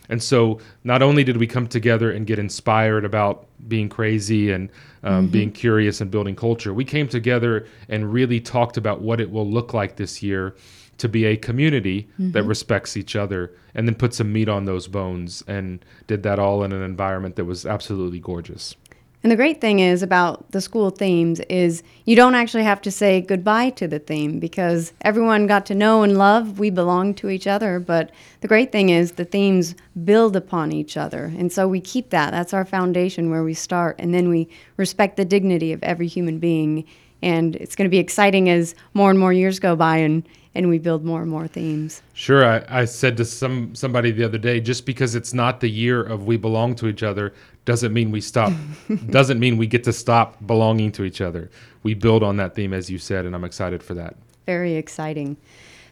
And 0.08 0.20
so, 0.20 0.58
not 0.82 1.02
only 1.02 1.22
did 1.22 1.36
we 1.36 1.46
come 1.46 1.68
together 1.68 2.10
and 2.10 2.26
get 2.26 2.38
inspired 2.38 3.04
about 3.04 3.46
being 3.68 3.88
crazy 3.88 4.50
and 4.50 4.68
um, 5.04 5.28
being 5.28 5.52
curious 5.52 6.00
and 6.00 6.10
building 6.10 6.34
culture, 6.34 6.74
we 6.74 6.84
came 6.84 7.06
together 7.06 7.66
and 7.88 8.12
really 8.12 8.40
talked 8.40 8.76
about 8.76 9.00
what 9.00 9.20
it 9.20 9.30
will 9.30 9.48
look 9.48 9.72
like 9.72 9.96
this 9.96 10.20
year 10.20 10.56
to 10.98 11.08
be 11.08 11.24
a 11.24 11.36
community 11.36 12.08
that 12.18 12.42
respects 12.42 12.96
each 12.96 13.16
other 13.16 13.52
and 13.74 13.88
then 13.88 13.94
put 13.94 14.12
some 14.12 14.30
meat 14.30 14.50
on 14.50 14.66
those 14.66 14.86
bones 14.86 15.42
and 15.46 15.82
did 16.06 16.22
that 16.24 16.38
all 16.38 16.62
in 16.62 16.72
an 16.72 16.82
environment 16.82 17.36
that 17.36 17.46
was 17.46 17.64
absolutely 17.64 18.18
gorgeous. 18.18 18.74
And 19.22 19.30
the 19.30 19.36
great 19.36 19.60
thing 19.60 19.80
is 19.80 20.02
about 20.02 20.50
the 20.52 20.62
school 20.62 20.88
themes 20.88 21.40
is 21.40 21.82
you 22.06 22.16
don't 22.16 22.34
actually 22.34 22.62
have 22.62 22.80
to 22.82 22.90
say 22.90 23.20
goodbye 23.20 23.70
to 23.70 23.86
the 23.86 23.98
theme 23.98 24.40
because 24.40 24.94
everyone 25.02 25.46
got 25.46 25.66
to 25.66 25.74
know 25.74 26.02
and 26.02 26.16
love 26.16 26.58
we 26.58 26.70
belong 26.70 27.12
to 27.14 27.28
each 27.28 27.46
other. 27.46 27.78
But 27.78 28.12
the 28.40 28.48
great 28.48 28.72
thing 28.72 28.88
is 28.88 29.12
the 29.12 29.26
themes 29.26 29.74
build 30.04 30.36
upon 30.36 30.72
each 30.72 30.96
other. 30.96 31.32
And 31.36 31.52
so 31.52 31.68
we 31.68 31.80
keep 31.80 32.10
that. 32.10 32.30
That's 32.30 32.54
our 32.54 32.64
foundation 32.64 33.30
where 33.30 33.44
we 33.44 33.52
start. 33.52 33.96
And 33.98 34.14
then 34.14 34.30
we 34.30 34.48
respect 34.78 35.18
the 35.18 35.26
dignity 35.26 35.72
of 35.72 35.82
every 35.82 36.06
human 36.06 36.38
being. 36.38 36.86
And 37.20 37.56
it's 37.56 37.76
going 37.76 37.84
to 37.84 37.90
be 37.90 37.98
exciting 37.98 38.48
as 38.48 38.74
more 38.94 39.10
and 39.10 39.18
more 39.18 39.34
years 39.34 39.58
go 39.58 39.76
by 39.76 39.98
and, 39.98 40.26
and 40.54 40.70
we 40.70 40.78
build 40.78 41.04
more 41.04 41.20
and 41.20 41.30
more 41.30 41.46
themes. 41.46 42.00
Sure, 42.14 42.46
I, 42.46 42.64
I 42.80 42.84
said 42.86 43.18
to 43.18 43.26
some 43.26 43.74
somebody 43.74 44.10
the 44.10 44.24
other 44.24 44.38
day, 44.38 44.58
just 44.60 44.86
because 44.86 45.14
it's 45.14 45.34
not 45.34 45.60
the 45.60 45.68
year 45.68 46.02
of 46.02 46.24
we 46.24 46.38
belong 46.38 46.74
to 46.76 46.88
each 46.88 47.02
other 47.02 47.34
doesn't 47.64 47.92
mean 47.92 48.10
we 48.10 48.20
stop. 48.20 48.52
doesn't 49.10 49.38
mean 49.38 49.56
we 49.56 49.66
get 49.66 49.84
to 49.84 49.92
stop 49.92 50.44
belonging 50.46 50.92
to 50.92 51.04
each 51.04 51.20
other. 51.20 51.50
We 51.82 51.94
build 51.94 52.22
on 52.22 52.36
that 52.36 52.54
theme, 52.54 52.72
as 52.72 52.90
you 52.90 52.98
said, 52.98 53.26
and 53.26 53.34
I'm 53.34 53.44
excited 53.44 53.82
for 53.82 53.94
that. 53.94 54.16
Very 54.46 54.74
exciting. 54.74 55.36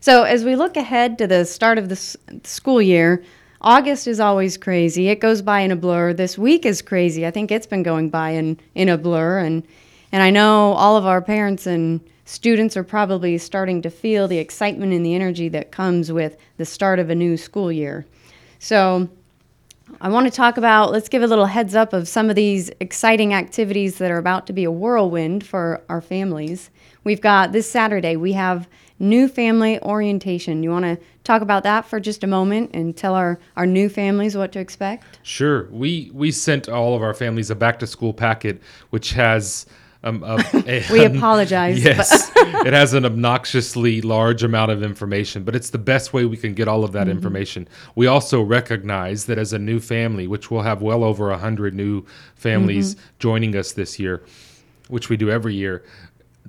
So, 0.00 0.22
as 0.22 0.44
we 0.44 0.56
look 0.56 0.76
ahead 0.76 1.18
to 1.18 1.26
the 1.26 1.44
start 1.44 1.78
of 1.78 1.88
the 1.88 1.96
school 2.44 2.80
year, 2.80 3.22
August 3.60 4.06
is 4.06 4.20
always 4.20 4.56
crazy. 4.56 5.08
It 5.08 5.20
goes 5.20 5.42
by 5.42 5.60
in 5.60 5.72
a 5.72 5.76
blur. 5.76 6.12
This 6.12 6.38
week 6.38 6.64
is 6.64 6.80
crazy. 6.80 7.26
I 7.26 7.30
think 7.30 7.50
it's 7.50 7.66
been 7.66 7.82
going 7.82 8.08
by 8.08 8.30
in, 8.30 8.58
in 8.75 8.88
a 8.88 8.96
blur. 8.96 9.38
And, 9.38 9.66
and 10.12 10.22
I 10.22 10.30
know 10.30 10.72
all 10.75 10.96
of 10.96 11.04
our 11.04 11.20
parents 11.20 11.66
and 11.66 12.00
students 12.25 12.76
are 12.76 12.84
probably 12.84 13.37
starting 13.38 13.82
to 13.82 13.90
feel 13.90 14.28
the 14.28 14.38
excitement 14.38 14.92
and 14.92 15.04
the 15.04 15.14
energy 15.14 15.48
that 15.48 15.72
comes 15.72 16.12
with 16.12 16.37
the 16.56 16.64
start 16.64 17.00
of 17.00 17.10
a 17.10 17.14
new 17.14 17.37
school 17.37 17.72
year. 17.72 18.07
So, 18.61 19.09
I 20.01 20.09
want 20.09 20.27
to 20.27 20.31
talk 20.31 20.57
about, 20.57 20.92
let's 20.92 21.09
give 21.09 21.22
a 21.22 21.27
little 21.27 21.46
heads 21.46 21.74
up 21.74 21.92
of 21.92 22.09
some 22.09 22.31
of 22.31 22.37
these 22.37 22.70
exciting 22.81 23.35
activities 23.35 23.98
that 23.98 24.11
are 24.11 24.18
about 24.18 24.46
to 24.46 24.53
be 24.53 24.64
a 24.64 24.70
whirlwind 24.70 25.44
for 25.44 25.83
our 25.88 26.01
families. 26.01 26.70
We've 27.05 27.20
got 27.20 27.53
this 27.53 27.70
Saturday, 27.70 28.16
we 28.16 28.33
have 28.33 28.68
new 28.98 29.29
family 29.29 29.81
orientation. 29.83 30.62
You 30.62 30.70
want 30.70 30.85
to 30.85 30.98
talk 31.24 31.42
about 31.42 31.62
that 31.62 31.87
for 31.87 32.01
just 32.01 32.24
a 32.24 32.27
moment 32.27 32.70
and 32.74 32.96
tell 32.96 33.14
our, 33.14 33.38
our 33.57 33.66
new 33.66 33.88
families 33.88 34.37
what 34.37 34.53
to 34.53 34.59
expect? 34.59 35.18
Sure, 35.22 35.68
we 35.70 36.11
we 36.12 36.31
sent 36.31 36.68
all 36.68 36.94
of 36.94 37.03
our 37.03 37.14
families 37.14 37.51
a 37.51 37.55
back 37.55 37.79
to 37.81 37.87
school 37.87 38.12
packet, 38.12 38.61
which 38.90 39.12
has. 39.12 39.66
Um, 40.04 40.22
We 40.92 41.04
apologize, 41.04 41.82
Yes, 41.82 42.30
it 42.37 42.72
has 42.72 42.94
an 42.94 43.04
obnoxiously 43.04 44.00
large 44.00 44.42
amount 44.44 44.70
of 44.70 44.82
information, 44.82 45.42
but 45.42 45.56
it's 45.56 45.70
the 45.70 45.78
best 45.78 46.12
way 46.12 46.24
we 46.24 46.37
can 46.37 46.54
get 46.54 46.68
all 46.68 46.84
of 46.84 46.90
Mm-hmm. 46.90 46.98
that 46.98 47.08
information. 47.08 47.68
We 47.96 48.06
also 48.06 48.40
recognize 48.40 49.24
that 49.26 49.38
as 49.38 49.52
a 49.52 49.58
new 49.58 49.80
family, 49.80 50.26
which 50.28 50.50
will 50.50 50.62
have 50.62 50.82
well 50.82 51.02
over 51.02 51.30
a 51.30 51.38
hundred 51.38 51.74
new 51.74 52.04
families 52.37 52.94
Mm-hmm. 52.94 53.04
joining 53.18 53.56
us 53.56 53.72
this 53.72 53.98
year, 53.98 54.22
which 54.88 55.08
we 55.08 55.16
do 55.16 55.30
every 55.30 55.54
year, 55.54 55.82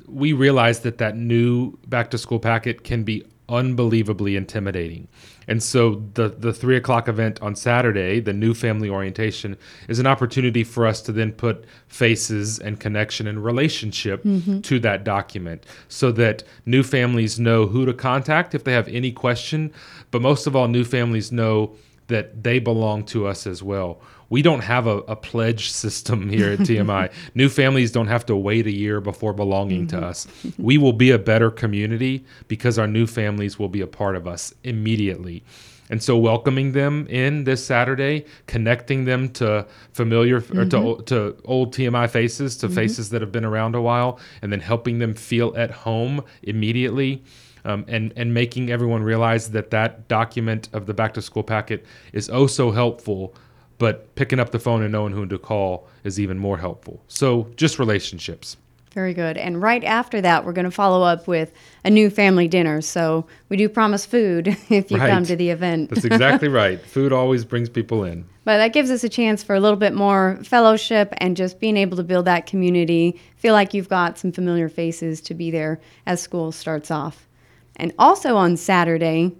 we 0.07 0.31
realize 0.33 0.79
that 0.81 0.97
that 0.99 1.17
new 1.17 1.77
back 1.87 2.09
to 2.11 2.17
school 2.17 2.39
packet 2.39 2.83
can 2.83 3.03
be 3.03 3.25
unbelievably 3.49 4.35
intimidating. 4.35 5.07
And 5.47 5.63
so 5.63 6.03
the 6.13 6.29
the 6.29 6.53
three 6.53 6.77
o'clock 6.77 7.07
event 7.07 7.41
on 7.41 7.55
Saturday, 7.55 8.19
the 8.19 8.33
new 8.33 8.53
family 8.53 8.87
orientation, 8.87 9.57
is 9.87 9.97
an 9.97 10.05
opportunity 10.05 10.63
for 10.63 10.85
us 10.85 11.01
to 11.01 11.11
then 11.11 11.31
put 11.31 11.65
faces 11.87 12.59
and 12.59 12.79
connection 12.79 13.25
and 13.27 13.43
relationship 13.43 14.23
mm-hmm. 14.23 14.61
to 14.61 14.79
that 14.79 15.03
document 15.03 15.65
so 15.87 16.11
that 16.11 16.43
new 16.65 16.83
families 16.83 17.39
know 17.39 17.65
who 17.65 17.85
to 17.85 17.93
contact 17.93 18.53
if 18.53 18.63
they 18.63 18.73
have 18.73 18.87
any 18.89 19.11
question. 19.11 19.73
But 20.11 20.21
most 20.21 20.45
of 20.45 20.55
all, 20.55 20.67
new 20.67 20.83
families 20.83 21.31
know 21.31 21.75
that 22.07 22.43
they 22.43 22.59
belong 22.59 23.03
to 23.05 23.25
us 23.25 23.47
as 23.47 23.63
well. 23.63 24.01
We 24.29 24.41
don't 24.41 24.61
have 24.61 24.87
a, 24.87 24.97
a 24.99 25.15
pledge 25.15 25.71
system 25.71 26.29
here 26.29 26.51
at 26.51 26.59
TMI. 26.67 27.11
New 27.35 27.49
families 27.49 27.91
don't 27.91 28.07
have 28.07 28.25
to 28.27 28.35
wait 28.35 28.67
a 28.67 28.71
year 28.71 29.01
before 29.01 29.33
belonging 29.33 29.87
to 29.87 29.95
mm-hmm. 29.95 30.05
us. 30.05 30.27
We 30.57 30.77
will 30.77 30.93
be 30.93 31.11
a 31.11 31.19
better 31.19 31.51
community 31.51 32.25
because 32.47 32.77
our 32.77 32.87
new 32.87 33.07
families 33.07 33.57
will 33.57 33.69
be 33.69 33.81
a 33.81 33.87
part 33.87 34.15
of 34.15 34.27
us 34.27 34.53
immediately. 34.63 35.43
And 35.91 36.03
so, 36.03 36.15
welcoming 36.17 36.73
them 36.73 37.07
in 37.07 37.45
this 37.45 37.65
Saturday, 37.65 38.25
connecting 38.45 39.05
them 39.05 39.29
to 39.29 39.65
familiar 39.91 40.37
or 40.37 40.41
to, 40.41 40.65
mm-hmm. 40.65 41.03
to 41.05 41.35
old 41.45 41.73
TMI 41.73 42.07
faces, 42.07 42.57
to 42.57 42.67
mm-hmm. 42.67 42.75
faces 42.75 43.09
that 43.09 43.21
have 43.21 43.31
been 43.31 43.45
around 43.45 43.73
a 43.73 43.81
while, 43.81 44.19
and 44.43 44.51
then 44.51 44.59
helping 44.59 44.99
them 44.99 45.15
feel 45.15 45.51
at 45.57 45.71
home 45.71 46.23
immediately 46.43 47.23
um, 47.65 47.85
and 47.87 48.13
and 48.15 48.33
making 48.33 48.69
everyone 48.69 49.03
realize 49.03 49.51
that 49.51 49.71
that 49.71 50.07
document 50.07 50.69
of 50.73 50.85
the 50.85 50.93
back 50.93 51.13
to 51.13 51.21
school 51.21 51.43
packet 51.43 51.85
is 52.13 52.29
oh 52.29 52.47
so 52.47 52.71
helpful 52.71 53.35
but 53.79 54.13
picking 54.15 54.39
up 54.39 54.51
the 54.51 54.59
phone 54.59 54.83
and 54.83 54.91
knowing 54.91 55.13
who 55.13 55.25
to 55.25 55.39
call 55.39 55.87
is 56.03 56.19
even 56.19 56.37
more 56.37 56.59
helpful 56.59 57.01
so 57.07 57.47
just 57.55 57.79
relationships 57.79 58.55
Very 58.93 59.13
good. 59.13 59.37
And 59.37 59.61
right 59.61 59.83
after 59.83 60.19
that, 60.21 60.45
we're 60.45 60.53
going 60.53 60.65
to 60.65 60.71
follow 60.71 61.03
up 61.03 61.27
with 61.27 61.53
a 61.83 61.89
new 61.91 62.09
family 62.09 62.47
dinner. 62.47 62.81
So 62.81 63.27
we 63.47 63.55
do 63.55 63.69
promise 63.69 64.05
food 64.05 64.47
if 64.69 64.89
you 64.89 64.97
come 64.97 65.25
to 65.25 65.35
the 65.35 65.51
event. 65.51 65.89
that's 65.89 66.05
exactly 66.05 66.47
right 66.63 66.81
food 66.81 67.13
always 67.13 67.45
brings 67.45 67.69
people 67.69 68.03
in 68.03 68.25
But 68.45 68.57
that 68.57 68.73
gives 68.73 68.89
us 68.89 69.03
a 69.03 69.09
chance 69.09 69.43
for 69.43 69.53
a 69.53 69.59
little 69.59 69.77
bit 69.77 69.93
more 69.93 70.39
fellowship 70.43 71.13
and 71.17 71.37
just 71.37 71.59
being 71.59 71.77
able 71.77 71.97
to 71.97 72.03
build 72.03 72.25
that 72.25 72.47
community. 72.47 73.19
Feel 73.35 73.53
like 73.53 73.75
you've 73.75 73.89
got 73.89 74.17
some 74.17 74.31
familiar 74.31 74.69
faces 74.69 75.21
to 75.21 75.35
be 75.35 75.51
there 75.51 75.79
as 76.07 76.19
school 76.19 76.51
starts 76.51 76.89
off. 76.89 77.27
And 77.75 77.93
also 77.99 78.35
on 78.35 78.57
Saturday, 78.57 79.31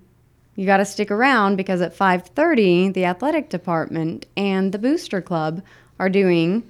you 0.60 0.66
got 0.66 0.78
to 0.78 0.86
stick 0.86 1.10
around 1.10 1.56
because 1.56 1.80
at 1.80 1.96
5:30, 1.96 2.92
the 2.94 3.06
athletic 3.06 3.48
department 3.48 4.26
and 4.36 4.74
the 4.74 4.78
booster 4.78 5.22
club 5.22 5.62
are 6.00 6.10
doing 6.10 6.70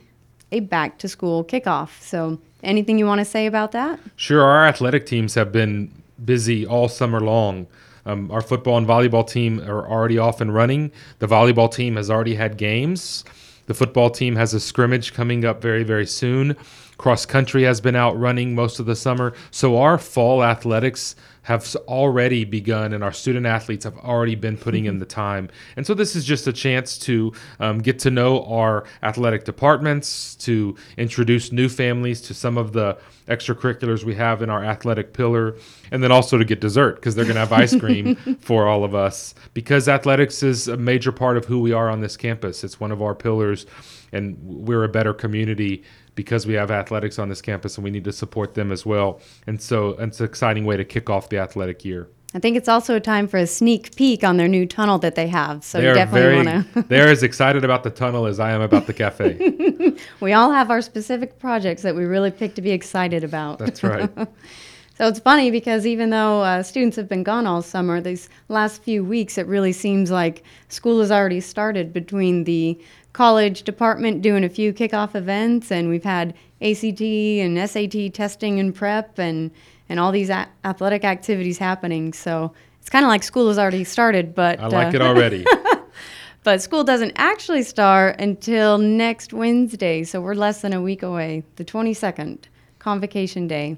a 0.52 0.60
back 0.60 1.00
to 1.00 1.08
school 1.08 1.44
kickoff. 1.44 2.00
So, 2.00 2.40
anything 2.62 3.00
you 3.00 3.08
want 3.08 3.18
to 3.18 3.26
say 3.26 3.48
about 3.48 3.72
that? 3.72 4.00
Sure, 4.16 4.44
our 4.44 4.68
athletic 4.68 5.08
teams 5.08 5.34
have 5.34 5.52
been 5.52 5.92
busy 6.24 6.68
all 6.68 6.88
summer 6.88 7.20
long. 7.20 7.66
Um, 8.06 8.30
our 8.30 8.42
football 8.42 8.78
and 8.78 8.86
volleyball 8.86 9.28
team 9.28 9.60
are 9.62 9.88
already 9.88 10.20
off 10.20 10.40
and 10.40 10.54
running. 10.54 10.92
The 11.18 11.28
volleyball 11.28 11.74
team 11.74 11.96
has 11.96 12.12
already 12.12 12.36
had 12.36 12.58
games. 12.58 13.26
The 13.66 13.74
football 13.74 14.12
team 14.12 14.36
has 14.36 14.54
a 14.54 14.60
scrimmage 14.60 15.14
coming 15.14 15.46
up 15.46 15.64
very, 15.64 15.84
very 15.84 16.06
soon. 16.06 16.56
Cross 17.00 17.26
country 17.26 17.64
has 17.64 17.82
been 17.82 17.96
out 17.96 18.20
running 18.20 18.54
most 18.54 18.80
of 18.80 18.86
the 18.86 18.96
summer. 18.96 19.34
So 19.50 19.78
our 19.78 19.98
fall 19.98 20.44
athletics 20.44 21.16
have 21.50 21.76
already 21.88 22.46
begun, 22.46 22.94
and 22.94 23.04
our 23.04 23.12
student 23.12 23.48
athletes 23.48 23.84
have 23.84 23.98
already 23.98 24.36
been 24.36 24.56
putting 24.56 24.86
in 24.86 25.00
the 25.00 25.06
time. 25.06 25.50
And 25.78 25.88
so 25.88 25.96
this 25.96 26.16
is 26.16 26.24
just 26.24 26.46
a 26.46 26.54
chance 26.54 26.96
to 27.00 27.34
um, 27.60 27.80
get 27.80 27.98
to 28.00 28.12
know 28.12 28.46
our 28.46 28.86
athletic 29.02 29.46
departments, 29.46 30.36
to 30.36 30.76
introduce 30.98 31.52
new 31.52 31.68
families 31.68 32.22
to 32.22 32.36
some 32.36 32.56
of 32.56 32.72
the 32.74 33.00
extracurriculars 33.28 34.04
we 34.04 34.14
have 34.14 34.44
in 34.44 34.52
our 34.52 34.64
athletic 34.64 35.12
pillar, 35.12 35.56
and 35.90 36.04
then 36.04 36.12
also 36.12 36.38
to 36.38 36.46
get 36.46 36.62
dessert 36.62 36.98
because 36.98 37.16
they're 37.16 37.26
going 37.26 37.34
to 37.34 37.40
have 37.40 37.52
ice 37.52 37.76
cream 37.76 38.16
for 38.40 38.68
all 38.68 38.84
of 38.84 38.94
us. 38.94 39.34
Because 39.56 39.90
athletics 39.90 40.44
is 40.44 40.68
a 40.68 40.78
major 40.78 41.12
part 41.12 41.36
of 41.36 41.46
who 41.46 41.60
we 41.60 41.74
are 41.74 41.90
on 41.90 42.00
this 42.00 42.16
campus, 42.16 42.64
it's 42.64 42.80
one 42.80 42.92
of 42.92 43.02
our 43.02 43.16
pillars, 43.16 43.66
and 44.12 44.38
we're 44.44 44.84
a 44.84 44.90
better 44.90 45.16
community 45.16 45.84
because 46.20 46.46
we 46.46 46.54
have 46.54 46.70
athletics 46.70 47.18
on 47.18 47.30
this 47.30 47.42
campus 47.42 47.78
and 47.78 47.84
we 47.86 47.90
need 47.90 48.04
to 48.04 48.12
support 48.12 48.54
them 48.54 48.74
as 48.74 48.86
well. 48.86 49.22
And 49.48 49.62
so 49.62 49.92
it's 49.92 50.20
an 50.20 50.26
exciting 50.26 50.66
way 50.66 50.76
to 50.76 50.84
kick 50.84 51.10
off 51.10 51.30
the 51.30 51.38
athletic 51.38 51.86
year. 51.86 52.10
I 52.36 52.40
think 52.40 52.58
it's 52.58 52.68
also 52.68 52.98
a 52.98 53.00
time 53.00 53.26
for 53.26 53.38
a 53.38 53.48
sneak 53.48 53.96
peek 53.96 54.26
on 54.26 54.36
their 54.36 54.50
new 54.50 54.66
tunnel 54.66 55.00
that 55.00 55.16
they 55.16 55.28
have. 55.30 55.64
So 55.64 55.80
They 55.80 55.94
definitely 55.94 56.52
want 56.52 56.74
to. 56.74 56.82
they're 56.90 57.08
as 57.08 57.24
excited 57.24 57.64
about 57.64 57.84
the 57.84 57.90
tunnel 57.90 58.26
as 58.26 58.38
I 58.38 58.52
am 58.52 58.60
about 58.60 58.86
the 58.86 58.92
cafe. 58.92 59.96
we 60.20 60.34
all 60.34 60.52
have 60.52 60.70
our 60.70 60.82
specific 60.82 61.40
projects 61.40 61.84
that 61.84 61.96
we 61.96 62.04
really 62.04 62.32
pick 62.32 62.54
to 62.56 62.62
be 62.62 62.72
excited 62.72 63.24
about. 63.24 63.60
That's 63.60 63.82
right. 63.82 64.10
So 64.98 65.08
it's 65.08 65.20
funny 65.20 65.50
because 65.50 65.88
even 65.88 66.10
though 66.10 66.42
uh, 66.42 66.62
students 66.62 66.98
have 66.98 67.08
been 67.08 67.24
gone 67.24 67.48
all 67.48 67.62
summer, 67.62 68.02
these 68.02 68.28
last 68.50 68.84
few 68.84 69.06
weeks, 69.06 69.38
it 69.38 69.48
really 69.48 69.72
seems 69.72 70.12
like 70.12 70.44
school 70.68 71.00
has 71.00 71.10
already 71.10 71.40
started 71.40 71.94
between 71.94 72.44
the 72.44 72.78
college 73.14 73.64
department 73.64 74.22
doing 74.22 74.44
a 74.44 74.50
few 74.50 74.74
kickoff 74.74 75.16
events, 75.16 75.72
and 75.72 75.90
we've 75.90 76.04
had 76.04 76.34
ACT 76.62 77.02
and 77.02 77.70
SAT 77.70 78.14
testing 78.14 78.60
and 78.60 78.74
prep, 78.74 79.18
and 79.20 79.52
and 79.90 80.00
all 80.00 80.12
these 80.12 80.30
a- 80.30 80.50
athletic 80.64 81.04
activities 81.04 81.58
happening. 81.58 82.14
So 82.14 82.54
it's 82.80 82.90
kind 82.90 83.04
of 83.04 83.10
like 83.10 83.24
school 83.24 83.48
has 83.48 83.58
already 83.58 83.84
started, 83.84 84.36
but 84.36 84.60
I 84.60 84.68
like 84.68 84.94
uh, 84.94 84.98
it 84.98 85.02
already. 85.02 85.46
but 86.44 86.62
school 86.62 86.84
doesn't 86.84 87.14
actually 87.16 87.64
start 87.64 88.20
until 88.20 88.78
next 88.78 89.34
Wednesday, 89.34 90.04
so 90.04 90.22
we're 90.22 90.36
less 90.36 90.62
than 90.62 90.74
a 90.74 90.82
week 90.82 91.04
away, 91.04 91.44
the 91.58 91.66
22nd, 91.66 92.46
Convocation 92.80 93.48
Day. 93.48 93.78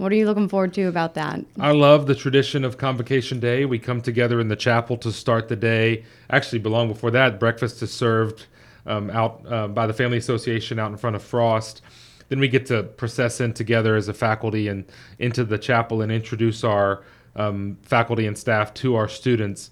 What 0.00 0.12
are 0.12 0.14
you 0.14 0.24
looking 0.24 0.48
forward 0.48 0.72
to 0.74 0.84
about 0.84 1.12
that? 1.16 1.44
I 1.58 1.72
love 1.72 2.06
the 2.06 2.14
tradition 2.14 2.64
of 2.64 2.78
Convocation 2.78 3.38
Day. 3.38 3.66
We 3.66 3.78
come 3.78 4.00
together 4.00 4.40
in 4.40 4.48
the 4.48 4.56
chapel 4.56 4.96
to 4.96 5.12
start 5.12 5.48
the 5.48 5.56
day. 5.56 6.04
Actually, 6.30 6.60
long 6.62 6.88
before 6.88 7.10
that, 7.10 7.38
breakfast 7.38 7.82
is 7.82 7.92
served 7.92 8.46
um, 8.86 9.10
out 9.10 9.44
uh, 9.46 9.68
by 9.68 9.86
the 9.86 9.92
Family 9.92 10.16
Association 10.16 10.78
out 10.78 10.90
in 10.90 10.96
front 10.96 11.16
of 11.16 11.22
Frost. 11.22 11.82
Then 12.30 12.40
we 12.40 12.48
get 12.48 12.64
to 12.66 12.84
process 12.84 13.42
in 13.42 13.52
together 13.52 13.94
as 13.94 14.08
a 14.08 14.14
faculty 14.14 14.68
and 14.68 14.86
into 15.18 15.44
the 15.44 15.58
chapel 15.58 16.00
and 16.00 16.10
introduce 16.10 16.64
our 16.64 17.04
um, 17.36 17.76
faculty 17.82 18.26
and 18.26 18.38
staff 18.38 18.72
to 18.72 18.94
our 18.94 19.06
students. 19.06 19.70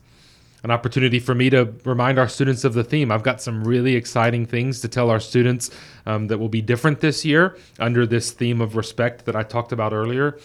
An 0.64 0.70
opportunity 0.70 1.20
for 1.20 1.34
me 1.34 1.50
to 1.50 1.72
remind 1.84 2.18
our 2.18 2.28
students 2.28 2.64
of 2.64 2.74
the 2.74 2.82
theme. 2.82 3.12
I've 3.12 3.22
got 3.22 3.40
some 3.40 3.62
really 3.62 3.94
exciting 3.94 4.44
things 4.44 4.80
to 4.80 4.88
tell 4.88 5.08
our 5.10 5.20
students 5.20 5.70
um, 6.04 6.26
that 6.28 6.38
will 6.38 6.48
be 6.48 6.60
different 6.60 7.00
this 7.00 7.24
year 7.24 7.56
under 7.78 8.06
this 8.06 8.32
theme 8.32 8.60
of 8.60 8.74
respect 8.74 9.24
that 9.26 9.36
I 9.36 9.44
talked 9.44 9.72
about 9.72 9.92
earlier 9.92 10.38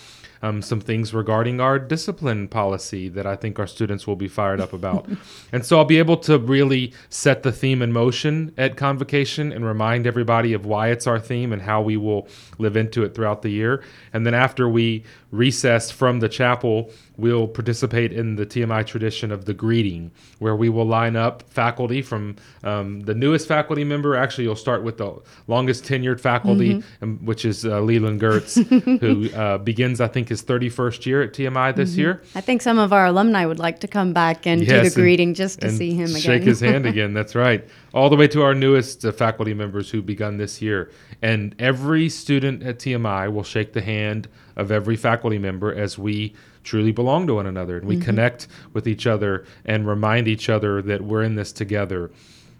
um, 0.43 0.61
some 0.61 0.81
things 0.81 1.13
regarding 1.13 1.61
our 1.61 1.79
discipline 1.79 2.49
policy 2.49 3.07
that 3.09 3.25
I 3.25 3.35
think 3.35 3.57
our 3.57 3.65
students 3.65 4.05
will 4.05 4.17
be 4.17 4.27
fired 4.27 4.59
up 4.59 4.73
about. 4.73 5.07
and 5.53 5.65
so 5.65 5.77
I'll 5.77 5.85
be 5.85 5.97
able 5.97 6.17
to 6.17 6.37
really 6.37 6.93
set 7.09 7.43
the 7.43 7.51
theme 7.51 7.81
in 7.81 7.93
motion 7.93 8.53
at 8.57 8.75
Convocation 8.75 9.53
and 9.53 9.65
remind 9.65 10.05
everybody 10.05 10.51
of 10.51 10.65
why 10.65 10.89
it's 10.89 11.07
our 11.07 11.19
theme 11.19 11.53
and 11.53 11.61
how 11.61 11.81
we 11.81 11.95
will 11.95 12.27
live 12.57 12.75
into 12.75 13.03
it 13.03 13.15
throughout 13.15 13.41
the 13.41 13.49
year. 13.49 13.83
And 14.11 14.25
then 14.25 14.33
after 14.33 14.67
we 14.67 15.05
recess 15.31 15.89
from 15.89 16.19
the 16.19 16.29
chapel, 16.29 16.91
we'll 17.17 17.47
participate 17.47 18.11
in 18.11 18.35
the 18.35 18.45
TMI 18.45 18.85
tradition 18.85 19.31
of 19.31 19.45
the 19.45 19.53
greeting, 19.53 20.11
where 20.39 20.55
we 20.55 20.69
will 20.69 20.85
line 20.85 21.15
up 21.15 21.43
faculty 21.49 22.01
from 22.01 22.35
um, 22.63 23.01
the 23.01 23.13
newest 23.13 23.47
faculty 23.47 23.83
member. 23.83 24.15
Actually, 24.15 24.45
you'll 24.45 24.55
start 24.55 24.83
with 24.83 24.97
the 24.97 25.13
longest 25.47 25.83
tenured 25.83 26.19
faculty, 26.19 26.75
Mm-hmm. 26.75 27.03
um, 27.03 27.17
which 27.25 27.45
is 27.45 27.65
uh, 27.65 27.81
Leland 27.81 28.19
Gertz, 28.21 28.55
who 28.99 29.29
uh, 29.37 29.57
begins, 29.59 30.01
I 30.01 30.07
think, 30.07 30.29
his 30.29 30.41
31st 30.43 31.05
year 31.05 31.21
at 31.23 31.33
TMI 31.33 31.75
this 31.75 31.95
year. 31.97 32.21
I 32.35 32.41
think 32.41 32.61
some 32.61 32.79
of 32.79 32.91
our 32.93 33.05
alumni 33.05 33.45
would 33.45 33.59
like 33.59 33.79
to 33.81 33.87
come 33.87 34.13
back 34.13 34.47
and 34.47 34.61
do 34.61 34.65
Yes, 34.67 34.81
the 34.81 34.85
and- 34.87 34.95
greeting 34.95 35.33
just 35.33 35.61
to 35.61 35.71
see 35.71 35.93
him 35.93 36.09
again. 36.09 36.21
Shake 36.21 36.43
his 36.43 36.59
hand 36.59 36.85
again. 36.93 37.13
That's 37.13 37.35
right. 37.35 37.67
All 37.93 38.09
the 38.09 38.15
way 38.15 38.27
to 38.29 38.41
our 38.41 38.55
newest 38.55 39.05
uh, 39.05 39.11
faculty 39.11 39.53
members 39.53 39.91
who 39.91 40.01
begun 40.01 40.37
this 40.37 40.61
year. 40.61 40.89
And 41.21 41.55
every 41.59 42.09
student 42.09 42.63
at 42.63 42.79
TMI 42.79 43.31
will 43.31 43.43
shake 43.43 43.73
the 43.73 43.81
hand 43.81 44.27
of 44.55 44.71
every 44.71 44.95
faculty 44.95 45.37
member 45.37 45.73
as 45.73 45.97
we 45.97 46.33
truly 46.63 46.91
belong 46.91 47.27
to 47.27 47.35
one 47.35 47.45
another 47.45 47.77
and 47.77 47.87
we 47.87 47.95
Mm-hmm. 47.95 48.05
connect 48.05 48.47
with 48.73 48.87
each 48.87 49.05
other 49.05 49.45
and 49.65 49.87
remind 49.87 50.27
each 50.27 50.49
other 50.49 50.81
that 50.81 51.01
we're 51.01 51.23
in 51.23 51.35
this 51.35 51.51
together. 51.51 52.09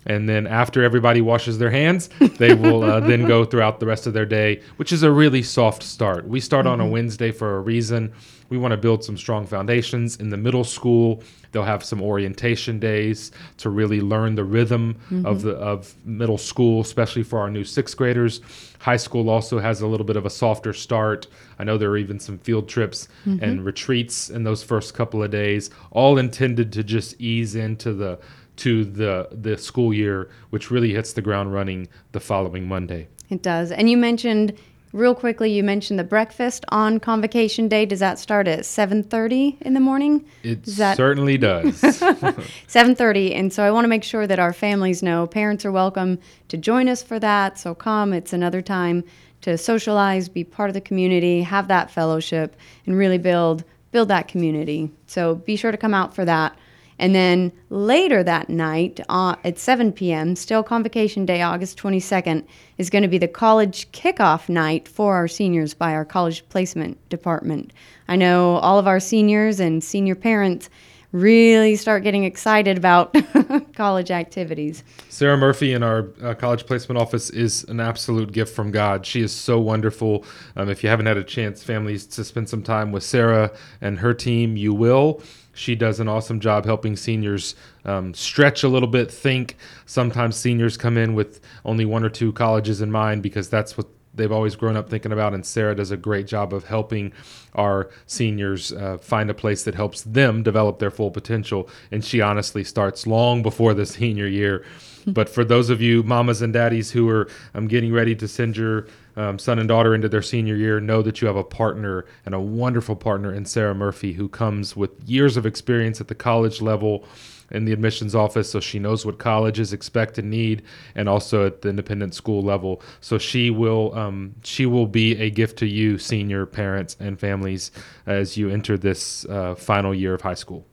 And 0.05 0.27
then 0.27 0.45
after 0.47 0.83
everybody 0.83 1.21
washes 1.21 1.57
their 1.57 1.71
hands, 1.71 2.09
they 2.37 2.53
will 2.53 2.83
uh, 2.83 2.99
then 2.99 3.25
go 3.25 3.45
throughout 3.45 3.79
the 3.79 3.85
rest 3.85 4.05
of 4.05 4.13
their 4.13 4.25
day, 4.25 4.61
which 4.75 4.91
is 4.91 5.01
a 5.03 5.09
really 5.11 5.41
soft 5.41 5.81
start. 5.81 6.27
We 6.27 6.41
start 6.41 6.67
on 6.67 6.81
a 6.81 6.85
Wednesday 6.85 7.31
for 7.31 7.55
a 7.55 7.61
reason. 7.61 8.11
We 8.53 8.59
want 8.59 8.71
to 8.73 8.77
build 8.77 9.03
some 9.03 9.17
strong 9.17 9.47
foundations 9.47 10.17
in 10.17 10.29
the 10.29 10.37
middle 10.37 10.63
school. 10.63 11.23
They'll 11.51 11.63
have 11.63 11.83
some 11.83 12.03
orientation 12.03 12.79
days 12.79 13.31
to 13.57 13.71
really 13.71 13.99
learn 13.99 14.35
the 14.35 14.43
rhythm 14.43 14.91
of 14.91 15.39
mm-hmm. 15.39 15.47
the 15.47 15.55
of 15.55 15.95
middle 16.05 16.37
school, 16.37 16.81
especially 16.81 17.23
for 17.23 17.39
our 17.39 17.49
new 17.49 17.63
sixth 17.63 17.97
graders. 17.97 18.41
High 18.77 18.97
school 18.97 19.31
also 19.31 19.57
has 19.57 19.81
a 19.81 19.87
little 19.87 20.05
bit 20.05 20.17
of 20.17 20.27
a 20.27 20.29
softer 20.29 20.71
start. 20.71 21.25
I 21.57 21.63
know 21.63 21.79
there 21.79 21.89
are 21.89 21.97
even 21.97 22.19
some 22.19 22.37
field 22.37 22.69
trips 22.69 23.07
mm-hmm. 23.25 23.43
and 23.43 23.65
retreats 23.65 24.29
in 24.29 24.43
those 24.43 24.61
first 24.61 24.93
couple 24.93 25.23
of 25.23 25.31
days, 25.31 25.71
all 25.89 26.19
intended 26.19 26.71
to 26.73 26.83
just 26.83 27.19
ease 27.19 27.55
into 27.55 27.91
the 27.91 28.19
to 28.57 28.85
the 28.85 29.29
the 29.31 29.57
school 29.57 29.95
year, 29.95 30.29
which 30.51 30.69
really 30.69 30.93
hits 30.93 31.13
the 31.13 31.23
ground 31.23 31.55
running 31.55 31.87
the 32.11 32.19
following 32.19 32.67
Monday. 32.67 33.07
It 33.31 33.41
does. 33.41 33.71
And 33.71 33.89
you 33.89 33.97
mentioned 33.97 34.55
real 34.93 35.15
quickly 35.15 35.51
you 35.51 35.63
mentioned 35.63 35.99
the 35.99 36.03
breakfast 36.03 36.63
on 36.69 36.99
convocation 36.99 37.67
day. 37.67 37.85
Does 37.85 37.99
that 37.99 38.19
start 38.19 38.47
at 38.47 38.59
7:30 38.61 39.57
in 39.61 39.73
the 39.73 39.79
morning? 39.79 40.23
It 40.43 40.63
that- 40.77 40.95
certainly 40.95 41.37
does. 41.37 41.81
7:30 42.67 43.35
and 43.35 43.51
so 43.51 43.63
I 43.63 43.71
want 43.71 43.83
to 43.85 43.89
make 43.89 44.03
sure 44.03 44.27
that 44.27 44.39
our 44.39 44.53
families 44.53 45.03
know 45.03 45.27
parents 45.27 45.65
are 45.65 45.71
welcome 45.71 46.19
to 46.47 46.57
join 46.57 46.87
us 46.87 47.03
for 47.03 47.19
that. 47.19 47.59
So 47.59 47.75
come, 47.75 48.13
it's 48.13 48.31
another 48.31 48.61
time 48.61 49.03
to 49.41 49.57
socialize, 49.57 50.29
be 50.29 50.43
part 50.45 50.69
of 50.69 50.73
the 50.73 50.81
community, 50.81 51.41
have 51.41 51.67
that 51.67 51.91
fellowship 51.91 52.55
and 52.85 52.95
really 52.97 53.17
build 53.17 53.63
build 53.91 54.07
that 54.07 54.27
community. 54.27 54.91
So 55.07 55.35
be 55.35 55.55
sure 55.55 55.71
to 55.71 55.77
come 55.77 55.93
out 55.93 56.15
for 56.15 56.25
that. 56.25 56.55
And 56.99 57.15
then 57.15 57.51
later 57.69 58.23
that 58.23 58.49
night 58.49 58.99
uh, 59.09 59.35
at 59.43 59.57
7 59.57 59.91
p.m., 59.91 60.35
still 60.35 60.63
Convocation 60.63 61.25
Day, 61.25 61.41
August 61.41 61.77
22nd, 61.77 62.45
is 62.77 62.89
going 62.89 63.01
to 63.01 63.07
be 63.07 63.17
the 63.17 63.27
college 63.27 63.91
kickoff 63.91 64.49
night 64.49 64.87
for 64.87 65.15
our 65.15 65.27
seniors 65.27 65.73
by 65.73 65.93
our 65.93 66.05
college 66.05 66.47
placement 66.49 66.97
department. 67.09 67.73
I 68.07 68.15
know 68.15 68.55
all 68.57 68.79
of 68.79 68.87
our 68.87 68.99
seniors 68.99 69.59
and 69.59 69.83
senior 69.83 70.15
parents 70.15 70.69
really 71.13 71.75
start 71.75 72.03
getting 72.03 72.23
excited 72.23 72.75
about 72.75 73.15
college 73.75 74.11
activities. 74.11 74.83
Sarah 75.09 75.37
Murphy 75.37 75.71
in 75.71 75.83
our 75.83 76.09
uh, 76.21 76.33
college 76.33 76.65
placement 76.65 76.99
office 76.99 77.29
is 77.29 77.63
an 77.65 77.79
absolute 77.79 78.31
gift 78.31 78.53
from 78.53 78.71
God. 78.71 79.05
She 79.05 79.21
is 79.21 79.31
so 79.31 79.59
wonderful. 79.59 80.25
Um, 80.55 80.69
if 80.69 80.83
you 80.83 80.89
haven't 80.89 81.05
had 81.05 81.17
a 81.17 81.23
chance, 81.23 81.63
families, 81.63 82.07
to 82.07 82.23
spend 82.23 82.49
some 82.49 82.63
time 82.63 82.91
with 82.91 83.03
Sarah 83.03 83.51
and 83.79 83.99
her 83.99 84.13
team, 84.13 84.57
you 84.57 84.73
will. 84.73 85.21
She 85.53 85.75
does 85.75 85.99
an 85.99 86.07
awesome 86.07 86.39
job 86.39 86.65
helping 86.65 86.95
seniors 86.95 87.55
um, 87.85 88.13
stretch 88.13 88.63
a 88.63 88.67
little 88.67 88.87
bit, 88.87 89.11
think. 89.11 89.55
Sometimes 89.85 90.35
seniors 90.35 90.77
come 90.77 90.97
in 90.97 91.13
with 91.13 91.39
only 91.63 91.85
one 91.85 92.03
or 92.03 92.09
two 92.09 92.33
colleges 92.33 92.81
in 92.81 92.91
mind 92.91 93.23
because 93.23 93.49
that's 93.49 93.77
what 93.77 93.87
they've 94.13 94.31
always 94.31 94.55
grown 94.55 94.77
up 94.77 94.89
thinking 94.89 95.11
about. 95.11 95.33
And 95.33 95.45
Sarah 95.45 95.75
does 95.75 95.91
a 95.91 95.97
great 95.97 96.27
job 96.27 96.53
of 96.53 96.65
helping 96.65 97.13
our 97.55 97.89
seniors 98.05 98.71
uh, 98.71 98.97
find 98.99 99.29
a 99.29 99.33
place 99.33 99.63
that 99.63 99.75
helps 99.75 100.01
them 100.03 100.43
develop 100.43 100.79
their 100.79 100.91
full 100.91 101.11
potential. 101.11 101.69
And 101.91 102.03
she 102.03 102.21
honestly 102.21 102.63
starts 102.63 103.07
long 103.07 103.41
before 103.41 103.73
the 103.73 103.85
senior 103.85 104.27
year. 104.27 104.65
but 105.05 105.27
for 105.27 105.43
those 105.43 105.69
of 105.69 105.81
you 105.81 106.01
mamas 106.03 106.41
and 106.41 106.53
daddies 106.53 106.91
who 106.91 107.09
are 107.09 107.27
um, 107.53 107.67
getting 107.67 107.91
ready 107.91 108.15
to 108.15 108.27
send 108.27 108.55
your 108.55 108.87
um, 109.15 109.37
son 109.37 109.59
and 109.59 109.67
daughter 109.67 109.93
into 109.93 110.09
their 110.09 110.21
senior 110.21 110.55
year, 110.55 110.79
know 110.79 111.01
that 111.01 111.21
you 111.21 111.27
have 111.27 111.35
a 111.35 111.43
partner 111.43 112.05
and 112.25 112.33
a 112.33 112.39
wonderful 112.39 112.95
partner 112.95 113.33
in 113.33 113.45
Sarah 113.45 113.75
Murphy 113.75 114.13
who 114.13 114.29
comes 114.29 114.75
with 114.75 114.91
years 115.05 115.37
of 115.37 115.45
experience 115.45 115.99
at 115.99 116.07
the 116.07 116.15
college 116.15 116.61
level 116.61 117.05
in 117.53 117.65
the 117.65 117.71
admissions 117.71 118.15
office, 118.15 118.49
so 118.51 118.59
she 118.59 118.79
knows 118.79 119.05
what 119.05 119.19
colleges 119.19 119.73
expect 119.73 120.17
and 120.17 120.29
need, 120.29 120.63
and 120.95 121.07
also 121.07 121.45
at 121.45 121.61
the 121.61 121.69
independent 121.69 122.13
school 122.13 122.41
level. 122.41 122.81
So 123.01 123.17
she 123.17 123.49
will 123.49 123.93
um, 123.95 124.35
she 124.43 124.65
will 124.65 124.87
be 124.87 125.15
a 125.17 125.29
gift 125.29 125.57
to 125.59 125.65
you, 125.65 125.97
senior 125.97 126.45
parents 126.45 126.97
and 126.99 127.19
families, 127.19 127.71
as 128.05 128.37
you 128.37 128.49
enter 128.49 128.77
this 128.77 129.25
uh, 129.25 129.55
final 129.55 129.93
year 129.93 130.13
of 130.13 130.21
high 130.21 130.33
school. 130.33 130.65